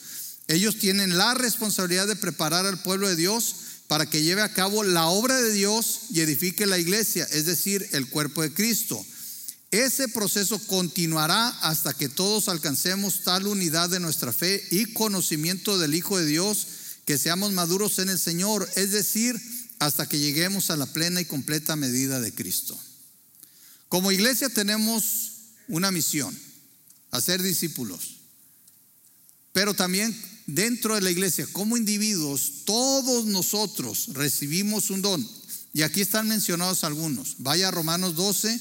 Ellos 0.47 0.79
tienen 0.79 1.17
la 1.17 1.33
responsabilidad 1.33 2.07
de 2.07 2.17
preparar 2.17 2.65
al 2.65 2.81
pueblo 2.81 3.07
de 3.07 3.15
Dios 3.15 3.55
para 3.91 4.09
que 4.09 4.23
lleve 4.23 4.41
a 4.41 4.53
cabo 4.53 4.85
la 4.85 5.07
obra 5.07 5.35
de 5.35 5.51
Dios 5.51 6.03
y 6.11 6.21
edifique 6.21 6.65
la 6.65 6.79
iglesia, 6.79 7.27
es 7.29 7.45
decir, 7.45 7.85
el 7.91 8.07
cuerpo 8.07 8.41
de 8.41 8.53
Cristo. 8.53 9.05
Ese 9.69 10.07
proceso 10.07 10.59
continuará 10.59 11.49
hasta 11.59 11.93
que 11.93 12.07
todos 12.07 12.47
alcancemos 12.47 13.25
tal 13.25 13.47
unidad 13.47 13.89
de 13.89 13.99
nuestra 13.99 14.31
fe 14.31 14.65
y 14.71 14.93
conocimiento 14.93 15.77
del 15.77 15.93
Hijo 15.93 16.17
de 16.17 16.25
Dios 16.25 16.67
que 17.03 17.17
seamos 17.17 17.51
maduros 17.51 17.99
en 17.99 18.07
el 18.07 18.17
Señor, 18.17 18.65
es 18.77 18.91
decir, 18.91 19.37
hasta 19.79 20.07
que 20.07 20.19
lleguemos 20.19 20.69
a 20.69 20.77
la 20.77 20.85
plena 20.85 21.19
y 21.19 21.25
completa 21.25 21.75
medida 21.75 22.21
de 22.21 22.33
Cristo. 22.33 22.79
Como 23.89 24.13
iglesia 24.13 24.47
tenemos 24.47 25.31
una 25.67 25.91
misión, 25.91 26.33
hacer 27.11 27.41
discípulos, 27.41 28.21
pero 29.51 29.73
también 29.73 30.17
dentro 30.47 30.95
de 30.95 31.01
la 31.01 31.11
iglesia, 31.11 31.47
como 31.51 31.77
individuos, 31.77 32.63
todos 32.65 33.25
nosotros 33.25 34.09
recibimos 34.13 34.89
un 34.89 35.01
don. 35.01 35.27
Y 35.73 35.83
aquí 35.83 36.01
están 36.01 36.27
mencionados 36.27 36.83
algunos. 36.83 37.35
Vaya 37.39 37.69
a 37.69 37.71
Romanos 37.71 38.15
12, 38.15 38.59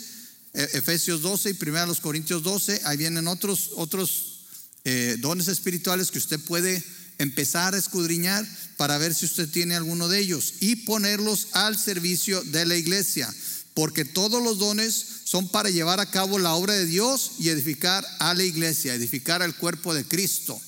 e, 0.55 0.69
Efesios 0.75 1.23
12 1.23 1.51
y 1.51 1.69
1 1.69 1.95
Corintios 2.01 2.43
12. 2.43 2.83
Ahí 2.85 2.97
vienen 2.97 3.27
otros, 3.27 3.71
otros 3.77 4.45
eh, 4.85 5.17
dones 5.21 5.49
espirituales 5.49 6.11
que 6.11 6.19
usted 6.19 6.41
puede 6.41 6.83
empezar 7.19 7.75
a 7.75 7.79
escudriñar 7.79 8.47
para 8.77 8.97
ver 8.97 9.15
si 9.15 9.27
usted 9.27 9.49
tiene 9.49 9.75
alguno 9.75 10.09
de 10.09 10.21
ellos 10.21 10.55
y 10.61 10.77
ponerlos 10.77 11.49
al 11.53 11.79
servicio 11.79 12.43
de 12.45 12.65
la 12.65 12.77
iglesia, 12.77 13.33
porque 13.75 14.07
todos 14.07 14.43
los 14.43 14.59
dones 14.59 15.05
son 15.25 15.49
para 15.49 15.69
llevar 15.69 16.01
a 16.01 16.11
cabo 16.11 16.39
la 16.39 16.55
obra 16.55 16.73
de 16.73 16.87
Dios 16.87 17.33
y 17.39 17.51
edificar 17.51 18.07
a 18.21 18.33
la 18.33 18.43
iglesia, 18.43 18.95
edificar 18.95 19.43
al 19.43 19.55
cuerpo 19.55 19.93
de 19.93 20.05
Cristo. 20.05 20.59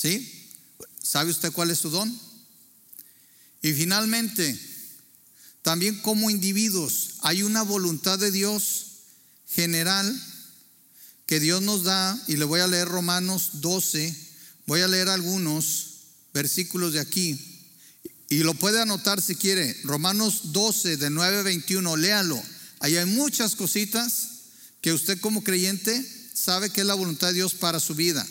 ¿Sí? 0.00 0.54
¿Sabe 1.02 1.32
usted 1.32 1.50
cuál 1.50 1.72
es 1.72 1.80
su 1.80 1.90
don? 1.90 2.08
Y 3.62 3.72
finalmente, 3.72 4.56
también 5.62 6.00
como 6.02 6.30
individuos 6.30 7.14
hay 7.22 7.42
una 7.42 7.62
voluntad 7.62 8.16
de 8.16 8.30
Dios 8.30 8.86
general 9.48 10.06
que 11.26 11.40
Dios 11.40 11.62
nos 11.62 11.82
da, 11.82 12.16
y 12.28 12.36
le 12.36 12.44
voy 12.44 12.60
a 12.60 12.68
leer 12.68 12.86
Romanos 12.86 13.60
12, 13.60 14.28
Voy 14.66 14.82
a 14.82 14.86
leer 14.86 15.08
algunos 15.08 15.86
versículos 16.34 16.92
de 16.92 17.00
aquí 17.00 17.40
y 18.28 18.40
lo 18.40 18.52
puede 18.52 18.82
anotar 18.82 19.22
si 19.22 19.34
quiere. 19.34 19.74
Romanos 19.82 20.52
12, 20.52 20.98
de 20.98 21.08
9 21.08 21.38
a 21.38 21.42
21, 21.42 21.96
léalo. 21.96 22.42
Ahí 22.80 22.98
hay 22.98 23.06
muchas 23.06 23.56
cositas 23.56 24.28
que 24.82 24.92
usted 24.92 25.18
como 25.20 25.42
creyente 25.42 26.06
sabe 26.34 26.68
que 26.68 26.82
es 26.82 26.86
la 26.86 26.92
voluntad 26.92 27.28
de 27.28 27.34
Dios 27.34 27.54
para 27.54 27.80
su 27.80 27.94
vida. 27.94 28.26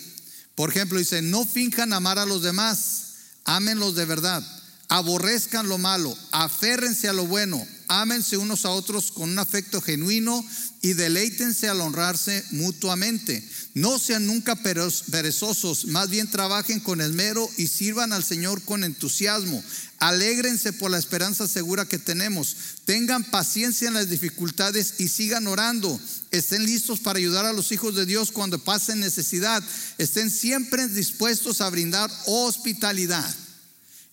Por 0.57 0.71
ejemplo, 0.71 0.97
dice, 0.97 1.21
no 1.21 1.45
finjan 1.45 1.93
amar 1.93 2.17
a 2.17 2.25
los 2.25 2.41
demás, 2.41 3.13
ámenlos 3.45 3.93
de 3.93 4.05
verdad, 4.05 4.43
aborrezcan 4.89 5.69
lo 5.69 5.77
malo, 5.77 6.17
aférrense 6.31 7.07
a 7.07 7.13
lo 7.13 7.27
bueno, 7.27 7.63
ámense 7.87 8.37
unos 8.37 8.65
a 8.65 8.69
otros 8.69 9.11
con 9.11 9.29
un 9.29 9.39
afecto 9.39 9.81
genuino 9.81 10.43
y 10.81 10.93
deleítense 10.93 11.67
al 11.67 11.81
honrarse 11.81 12.43
mutuamente. 12.51 13.43
No 13.73 13.99
sean 13.99 14.25
nunca 14.25 14.55
perezosos, 14.55 15.85
más 15.85 16.09
bien 16.09 16.29
trabajen 16.29 16.79
con 16.79 17.01
esmero 17.01 17.49
y 17.57 17.67
sirvan 17.67 18.13
al 18.13 18.23
Señor 18.23 18.61
con 18.63 18.83
entusiasmo. 18.83 19.63
Alégrense 19.99 20.73
por 20.73 20.91
la 20.91 20.97
esperanza 20.97 21.47
segura 21.47 21.85
que 21.85 21.97
tenemos. 21.97 22.55
Tengan 22.85 23.23
paciencia 23.23 23.87
en 23.87 23.95
las 23.95 24.09
dificultades 24.09 24.95
y 24.99 25.07
sigan 25.07 25.47
orando. 25.47 25.99
Estén 26.31 26.65
listos 26.65 26.99
para 26.99 27.17
ayudar 27.17 27.45
a 27.45 27.53
los 27.53 27.71
hijos 27.71 27.95
de 27.95 28.05
Dios 28.05 28.31
cuando 28.31 28.63
pasen 28.63 28.99
necesidad. 28.99 29.63
Estén 29.97 30.29
siempre 30.29 30.87
dispuestos 30.87 31.61
a 31.61 31.69
brindar 31.69 32.11
hospitalidad. 32.25 33.35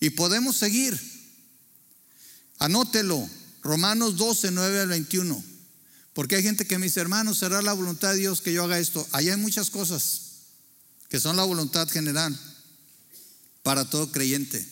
Y 0.00 0.10
podemos 0.10 0.56
seguir. 0.56 0.98
Anótelo. 2.58 3.28
Romanos 3.64 4.16
12, 4.16 4.52
9 4.52 4.80
al 4.80 4.88
21. 4.88 5.42
Porque 6.12 6.36
hay 6.36 6.42
gente 6.42 6.66
que 6.66 6.78
me 6.78 6.86
dice, 6.86 7.00
hermano, 7.00 7.34
será 7.34 7.60
la 7.62 7.72
voluntad 7.72 8.12
de 8.12 8.18
Dios 8.18 8.40
que 8.40 8.52
yo 8.52 8.62
haga 8.62 8.78
esto. 8.78 9.04
Allá 9.10 9.34
hay 9.34 9.40
muchas 9.40 9.70
cosas 9.70 10.20
que 11.08 11.18
son 11.18 11.36
la 11.36 11.44
voluntad 11.44 11.88
general 11.88 12.38
para 13.62 13.88
todo 13.88 14.12
creyente. 14.12 14.64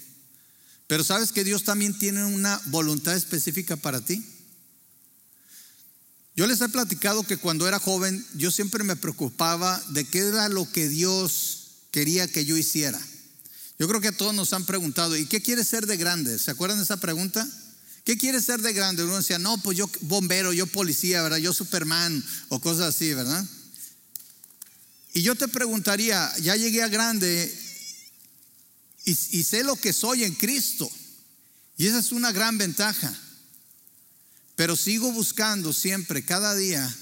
Pero 0.86 1.02
sabes 1.02 1.32
que 1.32 1.42
Dios 1.42 1.64
también 1.64 1.98
tiene 1.98 2.24
una 2.24 2.60
voluntad 2.66 3.16
específica 3.16 3.76
para 3.76 4.00
ti. 4.02 4.24
Yo 6.36 6.46
les 6.46 6.60
he 6.60 6.68
platicado 6.68 7.24
que 7.24 7.38
cuando 7.38 7.66
era 7.66 7.78
joven 7.78 8.24
yo 8.34 8.50
siempre 8.50 8.84
me 8.84 8.96
preocupaba 8.96 9.82
de 9.90 10.04
qué 10.04 10.18
era 10.18 10.48
lo 10.48 10.70
que 10.70 10.88
Dios 10.88 11.70
quería 11.90 12.28
que 12.28 12.44
yo 12.44 12.56
hiciera. 12.56 13.00
Yo 13.78 13.88
creo 13.88 14.00
que 14.00 14.08
a 14.08 14.16
todos 14.16 14.34
nos 14.34 14.52
han 14.52 14.64
preguntado, 14.64 15.16
¿y 15.16 15.26
qué 15.26 15.40
quieres 15.42 15.68
ser 15.68 15.86
de 15.86 15.96
grande? 15.96 16.38
¿Se 16.38 16.50
acuerdan 16.50 16.78
de 16.78 16.84
esa 16.84 16.98
pregunta? 16.98 17.48
¿Qué 18.04 18.18
quieres 18.18 18.44
ser 18.44 18.60
de 18.60 18.72
grande? 18.72 19.04
Uno 19.04 19.16
decía, 19.16 19.38
no, 19.38 19.58
pues 19.58 19.78
yo 19.78 19.88
bombero, 20.02 20.52
yo 20.52 20.66
policía, 20.66 21.22
¿verdad? 21.22 21.38
Yo 21.38 21.52
Superman 21.52 22.24
o 22.48 22.60
cosas 22.60 22.94
así, 22.94 23.14
¿verdad? 23.14 23.44
Y 25.14 25.22
yo 25.22 25.34
te 25.34 25.46
preguntaría, 25.46 26.32
ya 26.38 26.56
llegué 26.56 26.82
a 26.82 26.88
grande 26.88 27.58
y, 29.04 29.14
sé 29.14 29.64
lo 29.64 29.76
que 29.76 29.92
soy 29.92 30.24
en 30.24 30.34
Cristo. 30.34 30.90
Y 31.76 31.86
esa 31.86 31.98
es 31.98 32.12
una 32.12 32.32
gran 32.32 32.56
ventaja. 32.58 33.12
Pero 34.56 34.76
sigo 34.76 35.12
buscando 35.12 35.72
siempre, 35.72 36.24
cada 36.24 36.54
día, 36.54 36.94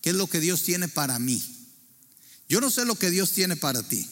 qué 0.00 0.10
es 0.10 0.16
lo 0.16 0.26
que 0.26 0.40
Dios 0.40 0.62
tiene 0.62 0.88
para 0.88 1.18
mí. 1.18 1.42
Yo 2.48 2.60
no 2.60 2.70
sé 2.70 2.84
lo 2.84 2.94
que 2.96 3.10
Dios 3.10 3.32
tiene 3.32 3.56
para 3.56 3.82
ti. 3.82 4.08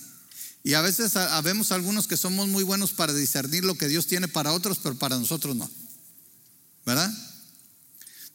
Y 0.65 0.75
a 0.75 0.81
veces 0.81 1.17
habemos 1.17 1.73
algunos 1.73 2.07
que 2.07 2.17
somos 2.17 2.49
muy 2.49 2.63
buenos 2.63 2.93
para 2.93 3.13
discernir 3.13 3.65
lo 3.65 3.77
que 3.77 3.89
Dios 3.89 4.07
tiene 4.07 4.29
para 4.29 4.53
otros, 4.53 4.79
pero 4.83 4.97
para 4.99 5.19
nosotros 5.19 5.57
no. 5.57 5.71
¿Verdad? 6.85 7.13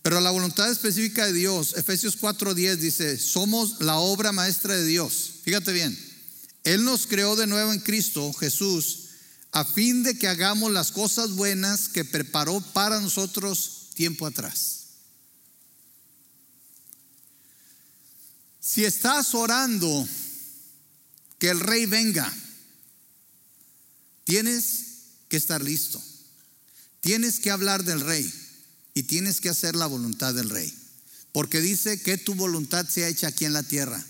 Pero 0.01 0.21
la 0.21 0.31
voluntad 0.31 0.71
específica 0.71 1.25
de 1.25 1.33
Dios, 1.33 1.73
Efesios 1.75 2.17
4:10 2.17 2.77
dice, 2.77 3.17
somos 3.17 3.81
la 3.81 3.97
obra 3.97 4.31
maestra 4.31 4.75
de 4.75 4.85
Dios. 4.85 5.31
Fíjate 5.43 5.73
bien, 5.73 5.97
Él 6.63 6.85
nos 6.85 7.07
creó 7.07 7.35
de 7.35 7.47
nuevo 7.47 7.73
en 7.73 7.79
Cristo 7.79 8.31
Jesús 8.33 9.07
a 9.51 9.65
fin 9.65 10.03
de 10.03 10.17
que 10.17 10.27
hagamos 10.27 10.71
las 10.71 10.91
cosas 10.91 11.31
buenas 11.31 11.87
que 11.87 12.05
preparó 12.05 12.61
para 12.61 12.99
nosotros 12.99 13.89
tiempo 13.95 14.25
atrás. 14.25 14.85
Si 18.59 18.85
estás 18.85 19.33
orando 19.33 20.07
que 21.39 21.49
el 21.49 21.59
rey 21.59 21.85
venga, 21.85 22.31
tienes 24.23 24.85
que 25.29 25.37
estar 25.37 25.63
listo. 25.63 26.01
Tienes 27.01 27.39
que 27.39 27.51
hablar 27.51 27.83
del 27.83 28.01
rey 28.01 28.31
y 28.93 29.03
tienes 29.03 29.41
que 29.41 29.49
hacer 29.49 29.75
la 29.75 29.85
voluntad 29.85 30.33
del 30.33 30.49
rey. 30.49 30.73
Porque 31.31 31.61
dice 31.61 32.01
que 32.01 32.17
tu 32.17 32.35
voluntad 32.35 32.87
sea 32.87 33.07
hecha 33.07 33.27
aquí 33.27 33.45
en 33.45 33.53
la 33.53 33.63
tierra. 33.63 34.03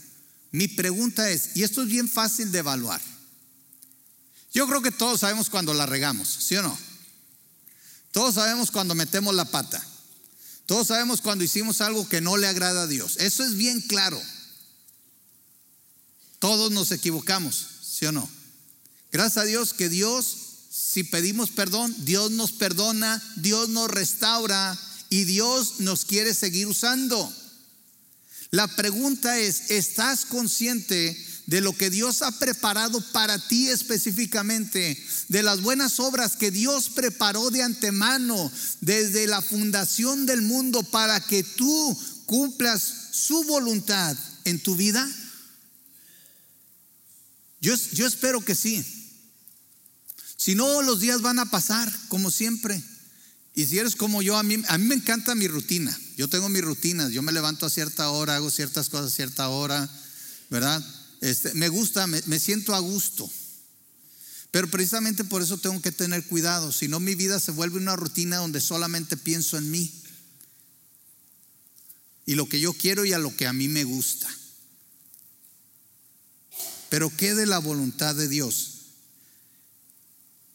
Mi 0.52 0.68
pregunta 0.68 1.30
es, 1.30 1.56
y 1.56 1.64
esto 1.64 1.82
es 1.82 1.88
bien 1.88 2.08
fácil 2.08 2.52
de 2.52 2.60
evaluar. 2.60 3.02
Yo 4.54 4.68
creo 4.68 4.82
que 4.82 4.92
todos 4.92 5.20
sabemos 5.20 5.50
cuando 5.50 5.74
la 5.74 5.86
regamos, 5.86 6.28
¿sí 6.28 6.56
o 6.56 6.64
no? 6.64 6.78
Todos 8.12 8.36
sabemos 8.36 8.72
cuando 8.72 8.96
metemos 8.96 9.36
la 9.36 9.46
pata. 9.46 9.86
Todos 10.66 10.88
sabemos 10.88 11.22
cuando 11.22 11.44
hicimos 11.44 11.82
algo 11.82 12.08
que 12.10 12.22
no 12.22 12.38
le 12.38 12.48
agrada 12.48 12.84
a 12.84 12.88
Dios. 12.88 13.18
Eso 13.18 13.44
es 13.44 13.56
bien 13.56 13.82
claro. 13.82 14.22
Todos 16.40 16.72
nos 16.72 16.92
equivocamos, 16.92 17.68
¿sí 17.84 18.06
o 18.06 18.12
no? 18.12 18.30
Gracias 19.12 19.38
a 19.38 19.46
Dios 19.46 19.74
que 19.74 19.90
Dios 19.90 20.47
si 20.78 21.04
pedimos 21.04 21.50
perdón, 21.50 21.94
Dios 22.06 22.30
nos 22.32 22.52
perdona, 22.52 23.22
Dios 23.36 23.68
nos 23.70 23.90
restaura 23.90 24.78
y 25.10 25.24
Dios 25.24 25.80
nos 25.80 26.06
quiere 26.06 26.36
seguir 26.36 26.68
usando. 26.68 27.34
La 28.52 28.68
pregunta 28.68 29.40
es, 29.40 29.72
¿estás 29.72 30.26
consciente 30.26 31.18
de 31.48 31.62
lo 31.62 31.76
que 31.76 31.90
Dios 31.90 32.22
ha 32.22 32.32
preparado 32.38 33.02
para 33.12 33.40
ti 33.48 33.70
específicamente, 33.70 35.04
de 35.30 35.44
las 35.44 35.62
buenas 35.62 36.00
obras 36.00 36.36
que 36.36 36.52
Dios 36.52 36.90
preparó 36.90 37.50
de 37.50 37.64
antemano 37.64 38.52
desde 38.82 39.26
la 39.26 39.42
fundación 39.42 40.28
del 40.28 40.44
mundo 40.44 40.84
para 40.84 41.20
que 41.22 41.44
tú 41.44 42.00
cumplas 42.26 42.84
su 43.12 43.44
voluntad 43.46 44.16
en 44.46 44.60
tu 44.62 44.76
vida? 44.76 45.10
Yo, 47.62 47.76
yo 47.94 48.06
espero 48.06 48.46
que 48.46 48.54
sí. 48.54 48.97
Si 50.48 50.56
no, 50.56 50.82
los 50.82 51.02
días 51.02 51.22
van 51.22 51.40
a 51.40 51.52
pasar 51.52 51.94
como 52.08 52.32
siempre. 52.32 52.82
Y 53.54 53.66
si 53.66 53.80
eres 53.80 53.98
como 53.98 54.22
yo, 54.22 54.38
a 54.38 54.44
mí, 54.44 54.56
a 54.70 54.78
mí 54.78 54.86
me 54.86 54.96
encanta 54.96 55.36
mi 55.36 55.46
rutina. 55.46 56.00
Yo 56.16 56.30
tengo 56.30 56.48
mi 56.48 56.62
rutina. 56.62 57.10
Yo 57.10 57.22
me 57.22 57.34
levanto 57.34 57.66
a 57.66 57.70
cierta 57.70 58.10
hora, 58.12 58.38
hago 58.38 58.50
ciertas 58.50 58.88
cosas 58.88 59.12
a 59.12 59.16
cierta 59.18 59.50
hora, 59.50 59.90
¿verdad? 60.50 60.82
Este, 61.20 61.54
me 61.54 61.68
gusta, 61.68 62.08
me, 62.08 62.22
me 62.28 62.40
siento 62.40 62.74
a 62.74 62.80
gusto. 62.80 63.30
Pero 64.52 64.70
precisamente 64.70 65.26
por 65.26 65.42
eso 65.42 65.58
tengo 65.58 65.82
que 65.82 65.92
tener 65.92 66.26
cuidado. 66.28 66.72
Si 66.72 66.88
no, 66.88 67.02
mi 67.02 67.16
vida 67.16 67.42
se 67.42 67.52
vuelve 67.52 67.78
una 67.78 67.98
rutina 67.98 68.38
donde 68.38 68.62
solamente 68.62 69.18
pienso 69.18 69.58
en 69.58 69.70
mí. 69.70 69.92
Y 72.26 72.36
lo 72.36 72.48
que 72.48 72.62
yo 72.62 72.72
quiero 72.72 73.04
y 73.04 73.12
a 73.12 73.20
lo 73.20 73.36
que 73.36 73.48
a 73.48 73.52
mí 73.52 73.68
me 73.68 73.84
gusta. 73.84 74.30
Pero 76.88 77.12
¿qué 77.18 77.36
de 77.36 77.48
la 77.48 77.58
voluntad 77.58 78.16
de 78.16 78.30
Dios? 78.30 78.77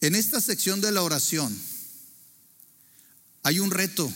En 0.03 0.17
esta 0.17 0.41
sección 0.41 0.81
de 0.81 0.91
la 0.91 1.03
oración 1.03 1.57
hay 3.45 3.61
un 3.61 3.71
reto. 3.71 4.12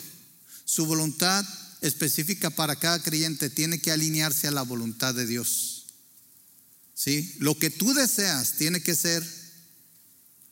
Su 0.65 0.85
voluntad 0.85 1.47
específica 1.81 2.51
para 2.51 2.75
cada 2.75 3.01
creyente 3.01 3.51
tiene 3.51 3.81
que 3.81 3.93
alinearse 3.93 4.49
a 4.49 4.51
la 4.51 4.63
voluntad 4.63 5.15
de 5.15 5.27
Dios. 5.27 5.87
¿Sí? 6.93 7.37
Lo 7.39 7.57
que 7.57 7.71
tú 7.71 7.95
deseas 7.95 8.55
tiene 8.55 8.83
que 8.83 8.97
ser 8.97 9.25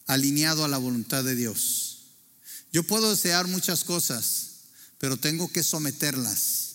alineado 0.07 0.64
a 0.64 0.68
la 0.68 0.79
voluntad 0.79 1.25
de 1.25 1.35
Dios. 1.35 2.05
Yo 2.73 2.85
puedo 2.85 3.11
desear 3.11 3.49
muchas 3.49 3.83
cosas, 3.83 4.51
pero 4.99 5.16
tengo 5.16 5.51
que 5.51 5.64
someterlas 5.64 6.75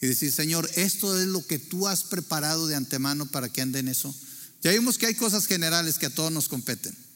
y 0.00 0.06
decir, 0.06 0.32
Señor, 0.32 0.70
esto 0.74 1.20
es 1.20 1.26
lo 1.26 1.46
que 1.46 1.58
tú 1.58 1.86
has 1.86 2.04
preparado 2.04 2.66
de 2.66 2.76
antemano 2.76 3.26
para 3.26 3.50
que 3.50 3.60
ande 3.60 3.80
en 3.80 3.88
eso. 3.88 4.14
Ya 4.62 4.70
vimos 4.70 4.96
que 4.96 5.06
hay 5.06 5.14
cosas 5.14 5.46
generales 5.46 5.98
que 5.98 6.06
a 6.06 6.14
todos 6.14 6.32
nos 6.32 6.48
competen. 6.48 7.07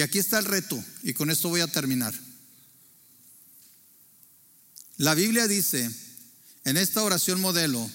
Y 0.00 0.02
aquí 0.02 0.18
está 0.18 0.38
el 0.38 0.46
reto, 0.46 0.82
y 1.02 1.12
con 1.12 1.28
esto 1.28 1.50
voy 1.50 1.60
a 1.60 1.66
terminar. 1.66 2.18
La 4.96 5.14
Biblia 5.14 5.46
dice, 5.46 5.90
en 6.64 6.78
esta 6.78 7.02
oración 7.02 7.38
modelo, 7.38 7.86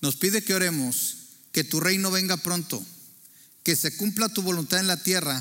nos 0.00 0.16
pide 0.16 0.42
que 0.42 0.54
oremos, 0.54 1.14
que 1.52 1.62
tu 1.62 1.78
reino 1.78 2.10
venga 2.10 2.38
pronto, 2.38 2.84
que 3.62 3.76
se 3.76 3.96
cumpla 3.96 4.28
tu 4.28 4.42
voluntad 4.42 4.80
en 4.80 4.88
la 4.88 5.00
tierra 5.00 5.40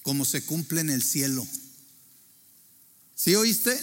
como 0.00 0.24
se 0.24 0.42
cumple 0.46 0.80
en 0.80 0.88
el 0.88 1.02
cielo. 1.02 1.46
¿Sí 3.14 3.34
oíste? 3.34 3.78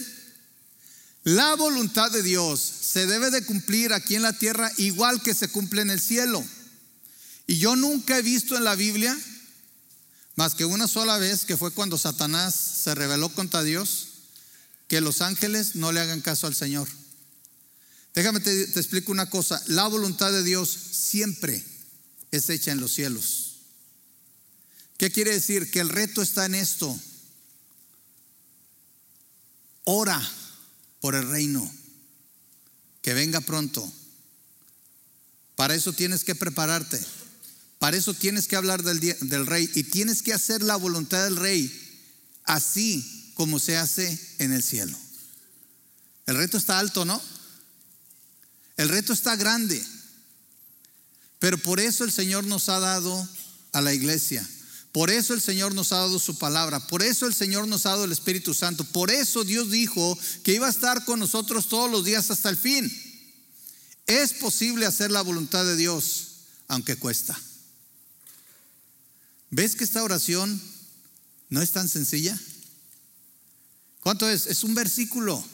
La 1.22 1.54
voluntad 1.54 2.10
de 2.10 2.24
Dios 2.24 2.58
se 2.58 3.06
debe 3.06 3.30
de 3.30 3.46
cumplir 3.46 3.92
aquí 3.92 4.16
en 4.16 4.22
la 4.22 4.32
tierra 4.32 4.72
igual 4.78 5.22
que 5.22 5.32
se 5.32 5.46
cumple 5.46 5.82
en 5.82 5.90
el 5.90 6.00
cielo. 6.00 6.44
Y 7.46 7.58
yo 7.58 7.76
nunca 7.76 8.18
he 8.18 8.22
visto 8.22 8.56
en 8.56 8.64
la 8.64 8.74
Biblia 8.74 9.16
más 10.36 10.54
que 10.54 10.64
una 10.64 10.88
sola 10.88 11.18
vez, 11.18 11.44
que 11.44 11.56
fue 11.56 11.72
cuando 11.72 11.98
Satanás 11.98 12.54
se 12.54 12.94
rebeló 12.94 13.28
contra 13.28 13.62
Dios, 13.62 14.08
que 14.88 15.00
los 15.00 15.20
ángeles 15.20 15.76
no 15.76 15.92
le 15.92 16.00
hagan 16.00 16.20
caso 16.20 16.46
al 16.46 16.54
Señor. 16.54 16.88
Déjame 18.14 18.40
te, 18.40 18.66
te, 18.66 18.80
explico 18.80 19.12
una 19.12 19.30
cosa. 19.30 19.62
La 19.66 19.86
voluntad 19.86 20.32
de 20.32 20.42
Dios 20.42 20.70
siempre 20.70 21.64
es 22.30 22.48
hecha 22.50 22.72
en 22.72 22.80
los 22.80 22.92
cielos. 22.92 23.56
¿Qué 24.98 25.10
quiere 25.10 25.32
decir? 25.32 25.70
Que 25.70 25.80
el 25.80 25.88
reto 25.88 26.22
está 26.22 26.46
en 26.46 26.54
esto. 26.54 26.98
Ora 29.84 30.20
por 31.00 31.14
el 31.14 31.28
reino. 31.28 31.70
Que 33.00 33.14
venga 33.14 33.40
pronto. 33.40 33.90
Para 35.56 35.74
eso 35.74 35.92
tienes 35.92 36.24
que 36.24 36.34
prepararte. 36.34 37.00
Para 37.82 37.96
eso 37.96 38.14
tienes 38.14 38.46
que 38.46 38.54
hablar 38.54 38.84
del, 38.84 39.44
rey 39.44 39.68
y 39.74 39.82
tienes 39.82 40.22
que 40.22 40.32
hacer 40.32 40.62
la 40.62 40.76
voluntad 40.76 41.24
del 41.24 41.34
rey 41.34 41.68
así 42.44 43.32
como 43.34 43.58
se 43.58 43.76
hace 43.76 44.36
en 44.38 44.52
el 44.52 44.62
cielo. 44.62 44.96
El 46.26 46.36
reto 46.36 46.58
está 46.58 46.78
alto, 46.78 47.04
¿no? 47.04 47.20
El 48.76 48.88
reto 48.88 49.12
está 49.12 49.34
grande. 49.34 49.84
Pero 51.40 51.58
por 51.58 51.80
eso 51.80 52.04
el 52.04 52.12
Señor 52.12 52.44
nos 52.44 52.68
ha 52.68 52.78
dado 52.78 53.28
a 53.72 53.80
la 53.80 53.92
iglesia. 53.92 54.48
Por 54.92 55.10
eso 55.10 55.34
el 55.34 55.40
Señor 55.40 55.74
nos 55.74 55.90
ha 55.90 55.96
dado 55.96 56.20
su 56.20 56.38
palabra. 56.38 56.86
Por 56.86 57.02
eso 57.02 57.26
el 57.26 57.34
Señor 57.34 57.66
nos 57.66 57.84
ha 57.86 57.90
dado 57.90 58.04
el 58.04 58.12
Espíritu 58.12 58.54
Santo. 58.54 58.84
Por 58.84 59.10
eso 59.10 59.42
Dios 59.42 59.72
dijo 59.72 60.16
que 60.44 60.54
iba 60.54 60.68
a 60.68 60.70
estar 60.70 61.04
con 61.04 61.18
nosotros 61.18 61.68
todos 61.68 61.90
los 61.90 62.04
días 62.04 62.30
hasta 62.30 62.48
el 62.48 62.56
fin. 62.56 62.88
Es 64.06 64.34
posible 64.34 64.86
hacer 64.86 65.10
la 65.10 65.22
voluntad 65.22 65.64
de 65.64 65.74
Dios, 65.74 66.28
aunque 66.68 66.94
cuesta. 66.94 67.36
¿Ves 69.52 69.76
que 69.76 69.84
esta 69.84 70.02
oración 70.02 70.58
no 71.50 71.60
es 71.60 71.72
tan 71.72 71.86
sencilla? 71.86 72.40
¿Cuánto 74.00 74.28
es? 74.28 74.46
Es 74.46 74.64
un 74.64 74.74
versículo, 74.74 75.44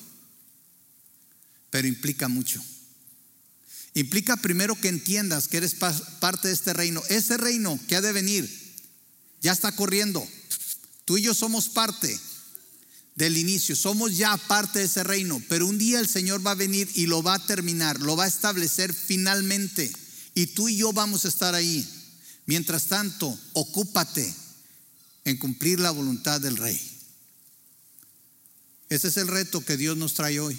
pero 1.70 1.88
implica 1.88 2.28
mucho. 2.28 2.62
Implica 3.94 4.36
primero 4.36 4.80
que 4.80 4.86
entiendas 4.86 5.48
que 5.48 5.56
eres 5.56 5.74
parte 5.74 6.46
de 6.46 6.54
este 6.54 6.74
reino. 6.74 7.02
Ese 7.08 7.36
reino 7.38 7.76
que 7.88 7.96
ha 7.96 8.00
de 8.00 8.12
venir 8.12 8.48
ya 9.40 9.50
está 9.50 9.74
corriendo. 9.74 10.24
Tú 11.04 11.18
y 11.18 11.22
yo 11.22 11.34
somos 11.34 11.68
parte 11.68 12.20
del 13.16 13.36
inicio, 13.36 13.74
somos 13.74 14.16
ya 14.16 14.36
parte 14.36 14.78
de 14.78 14.84
ese 14.84 15.02
reino, 15.02 15.42
pero 15.48 15.66
un 15.66 15.76
día 15.76 15.98
el 15.98 16.08
Señor 16.08 16.46
va 16.46 16.52
a 16.52 16.54
venir 16.54 16.88
y 16.94 17.06
lo 17.06 17.24
va 17.24 17.34
a 17.34 17.46
terminar, 17.46 17.98
lo 17.98 18.14
va 18.14 18.26
a 18.26 18.28
establecer 18.28 18.94
finalmente. 18.94 19.90
Y 20.36 20.46
tú 20.46 20.68
y 20.68 20.76
yo 20.76 20.92
vamos 20.92 21.24
a 21.24 21.28
estar 21.28 21.56
ahí. 21.56 21.97
Mientras 22.48 22.86
tanto, 22.86 23.38
ocúpate 23.52 24.34
en 25.26 25.36
cumplir 25.36 25.80
la 25.80 25.90
voluntad 25.90 26.40
del 26.40 26.56
rey. 26.56 26.80
Ese 28.88 29.08
es 29.08 29.18
el 29.18 29.28
reto 29.28 29.62
que 29.62 29.76
Dios 29.76 29.98
nos 29.98 30.14
trae 30.14 30.40
hoy. 30.40 30.58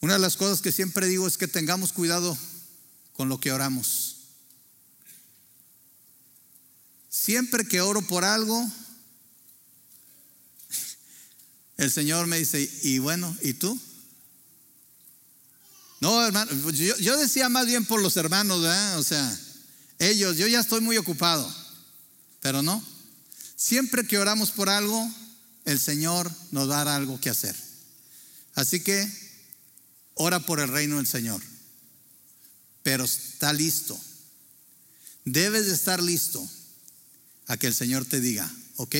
Una 0.00 0.14
de 0.14 0.18
las 0.18 0.38
cosas 0.38 0.62
que 0.62 0.72
siempre 0.72 1.06
digo 1.08 1.26
es 1.26 1.36
que 1.36 1.46
tengamos 1.46 1.92
cuidado 1.92 2.38
con 3.12 3.28
lo 3.28 3.38
que 3.38 3.52
oramos. 3.52 4.16
Siempre 7.10 7.68
que 7.68 7.82
oro 7.82 8.00
por 8.00 8.24
algo, 8.24 8.66
el 11.76 11.92
Señor 11.92 12.28
me 12.28 12.38
dice, 12.38 12.66
y 12.82 12.98
bueno, 12.98 13.36
¿y 13.42 13.52
tú? 13.52 13.78
No, 16.00 16.24
hermano, 16.24 16.70
yo, 16.70 17.18
decía 17.18 17.50
más 17.50 17.66
bien 17.66 17.84
por 17.84 18.00
los 18.00 18.16
hermanos, 18.16 18.62
¿verdad? 18.62 18.98
O 18.98 19.02
sea, 19.02 19.38
ellos, 19.98 20.36
yo 20.36 20.46
ya 20.46 20.60
estoy 20.60 20.80
muy 20.80 20.96
ocupado, 20.96 21.52
pero 22.40 22.62
no. 22.62 22.82
Siempre 23.56 24.06
que 24.06 24.18
oramos 24.18 24.50
por 24.50 24.68
algo, 24.68 25.10
el 25.64 25.80
Señor 25.80 26.30
nos 26.50 26.68
va 26.68 26.80
a 26.80 26.84
dar 26.84 26.96
algo 26.96 27.20
que 27.20 27.30
hacer. 27.30 27.56
Así 28.54 28.80
que 28.80 29.10
ora 30.14 30.40
por 30.40 30.60
el 30.60 30.68
reino 30.68 30.96
del 30.96 31.06
Señor, 31.06 31.42
pero 32.82 33.04
está 33.04 33.52
listo. 33.52 33.98
Debes 35.24 35.66
de 35.66 35.74
estar 35.74 36.02
listo 36.02 36.46
a 37.46 37.56
que 37.56 37.66
el 37.66 37.74
Señor 37.74 38.04
te 38.04 38.20
diga, 38.20 38.50
¿ok? 38.76 38.96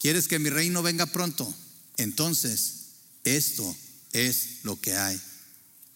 ¿Quieres 0.00 0.28
que 0.28 0.38
mi 0.38 0.50
reino 0.50 0.82
venga 0.82 1.06
pronto? 1.06 1.52
Entonces, 1.96 2.74
esto 3.24 3.76
es 4.12 4.58
lo 4.62 4.80
que 4.80 4.96
hay 4.96 5.20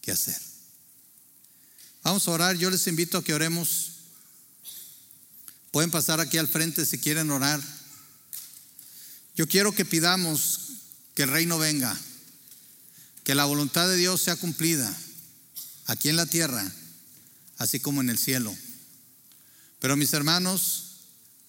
que 0.01 0.13
hacer. 0.13 0.52
Vamos 2.03 2.27
a 2.27 2.33
orar, 2.33 2.57
yo 2.57 2.69
les 2.69 2.87
invito 2.89 3.19
a 3.19 3.25
que 3.25 3.33
oremos. 3.33 3.93
Pueden 5.71 5.91
pasar 5.91 6.19
aquí 6.21 6.37
al 6.37 6.49
frente 6.49 6.85
si 6.85 6.99
quieren 6.99 7.31
orar. 7.31 7.61
Yo 9.37 9.47
quiero 9.47 9.73
que 9.73 9.85
pidamos 9.85 10.61
que 11.15 11.23
el 11.23 11.31
reino 11.31 11.59
venga, 11.59 11.99
que 13.25 13.35
la 13.35 13.45
voluntad 13.45 13.89
de 13.89 13.97
Dios 13.97 14.21
sea 14.21 14.37
cumplida 14.37 14.93
aquí 15.87 16.09
en 16.09 16.17
la 16.17 16.27
tierra, 16.27 16.71
así 17.59 17.79
como 17.79 18.01
en 18.01 18.11
el 18.11 18.19
cielo. 18.19 18.55
Pero 19.79 19.97
mis 19.97 20.13
hermanos, 20.13 20.97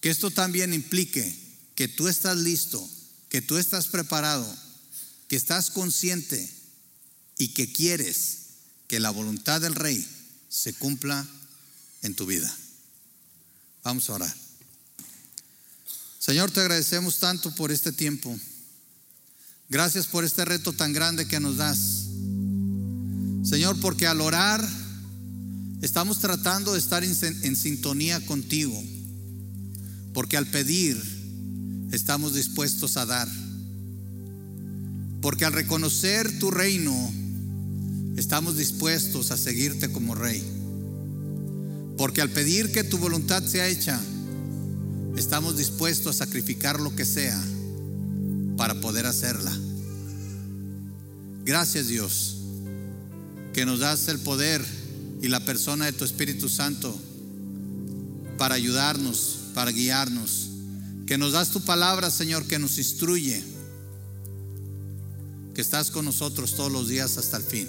que 0.00 0.10
esto 0.10 0.30
también 0.30 0.72
implique 0.72 1.36
que 1.74 1.88
tú 1.88 2.06
estás 2.06 2.36
listo, 2.36 2.88
que 3.28 3.42
tú 3.42 3.58
estás 3.58 3.88
preparado, 3.88 4.46
que 5.28 5.36
estás 5.36 5.70
consciente 5.70 6.48
y 7.38 7.48
que 7.48 7.72
quieres 7.72 8.38
que 8.86 9.00
la 9.00 9.10
voluntad 9.10 9.60
del 9.60 9.74
rey 9.74 10.06
se 10.54 10.72
cumpla 10.72 11.26
en 12.02 12.14
tu 12.14 12.26
vida. 12.26 12.54
Vamos 13.82 14.08
a 14.08 14.14
orar. 14.14 14.34
Señor, 16.20 16.52
te 16.52 16.60
agradecemos 16.60 17.18
tanto 17.18 17.52
por 17.56 17.72
este 17.72 17.90
tiempo. 17.90 18.34
Gracias 19.68 20.06
por 20.06 20.24
este 20.24 20.44
reto 20.44 20.72
tan 20.72 20.92
grande 20.92 21.26
que 21.26 21.40
nos 21.40 21.56
das. 21.56 22.06
Señor, 23.42 23.80
porque 23.80 24.06
al 24.06 24.20
orar 24.20 24.66
estamos 25.82 26.20
tratando 26.20 26.72
de 26.72 26.78
estar 26.78 27.02
en, 27.02 27.16
en 27.20 27.56
sintonía 27.56 28.24
contigo, 28.24 28.80
porque 30.14 30.36
al 30.36 30.46
pedir 30.46 30.96
estamos 31.90 32.32
dispuestos 32.32 32.96
a 32.96 33.06
dar. 33.06 33.28
Porque 35.20 35.44
al 35.44 35.52
reconocer 35.52 36.38
tu 36.38 36.52
reino, 36.52 37.12
estamos 38.16 38.56
dispuestos 38.56 39.30
a 39.30 39.36
seguirte 39.36 39.90
como 39.90 40.14
rey. 40.14 40.42
Porque 41.96 42.20
al 42.20 42.30
pedir 42.30 42.72
que 42.72 42.84
tu 42.84 42.98
voluntad 42.98 43.44
sea 43.44 43.68
hecha, 43.68 44.00
estamos 45.16 45.56
dispuestos 45.56 46.16
a 46.16 46.24
sacrificar 46.24 46.80
lo 46.80 46.94
que 46.94 47.04
sea 47.04 47.40
para 48.56 48.80
poder 48.80 49.06
hacerla. 49.06 49.52
Gracias 51.44 51.88
Dios, 51.88 52.36
que 53.52 53.66
nos 53.66 53.80
das 53.80 54.08
el 54.08 54.18
poder 54.18 54.64
y 55.22 55.28
la 55.28 55.44
persona 55.44 55.86
de 55.86 55.92
tu 55.92 56.04
Espíritu 56.04 56.48
Santo 56.48 56.94
para 58.38 58.54
ayudarnos, 58.54 59.38
para 59.54 59.70
guiarnos. 59.70 60.50
Que 61.06 61.18
nos 61.18 61.32
das 61.32 61.50
tu 61.50 61.60
palabra, 61.60 62.10
Señor, 62.10 62.46
que 62.46 62.58
nos 62.58 62.78
instruye. 62.78 63.42
Que 65.54 65.60
estás 65.60 65.90
con 65.90 66.04
nosotros 66.04 66.54
todos 66.54 66.72
los 66.72 66.88
días 66.88 67.18
hasta 67.18 67.36
el 67.36 67.42
fin. 67.42 67.68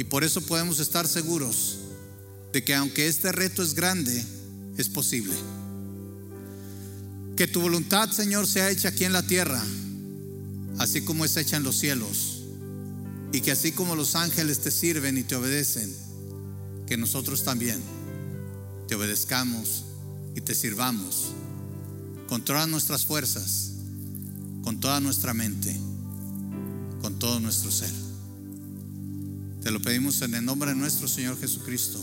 Y 0.00 0.04
por 0.04 0.24
eso 0.24 0.40
podemos 0.40 0.80
estar 0.80 1.06
seguros 1.06 1.76
de 2.54 2.64
que 2.64 2.74
aunque 2.74 3.06
este 3.06 3.32
reto 3.32 3.62
es 3.62 3.74
grande, 3.74 4.24
es 4.78 4.88
posible. 4.88 5.34
Que 7.36 7.46
tu 7.46 7.60
voluntad, 7.60 8.10
Señor, 8.10 8.46
sea 8.46 8.70
hecha 8.70 8.88
aquí 8.88 9.04
en 9.04 9.12
la 9.12 9.26
tierra, 9.26 9.62
así 10.78 11.02
como 11.02 11.26
es 11.26 11.36
hecha 11.36 11.58
en 11.58 11.64
los 11.64 11.76
cielos. 11.76 12.44
Y 13.34 13.42
que 13.42 13.50
así 13.50 13.72
como 13.72 13.94
los 13.94 14.14
ángeles 14.14 14.60
te 14.60 14.70
sirven 14.70 15.18
y 15.18 15.22
te 15.22 15.36
obedecen, 15.36 15.94
que 16.86 16.96
nosotros 16.96 17.44
también 17.44 17.82
te 18.88 18.94
obedezcamos 18.94 19.84
y 20.34 20.40
te 20.40 20.54
sirvamos 20.54 21.26
con 22.26 22.42
todas 22.42 22.66
nuestras 22.66 23.04
fuerzas, 23.04 23.72
con 24.64 24.80
toda 24.80 24.98
nuestra 25.00 25.34
mente, 25.34 25.76
con 27.02 27.18
todo 27.18 27.38
nuestro 27.38 27.70
ser. 27.70 28.09
Te 29.62 29.70
lo 29.70 29.78
pedimos 29.78 30.22
en 30.22 30.34
el 30.34 30.44
nombre 30.44 30.70
de 30.70 30.76
nuestro 30.76 31.06
Señor 31.06 31.38
Jesucristo. 31.38 32.00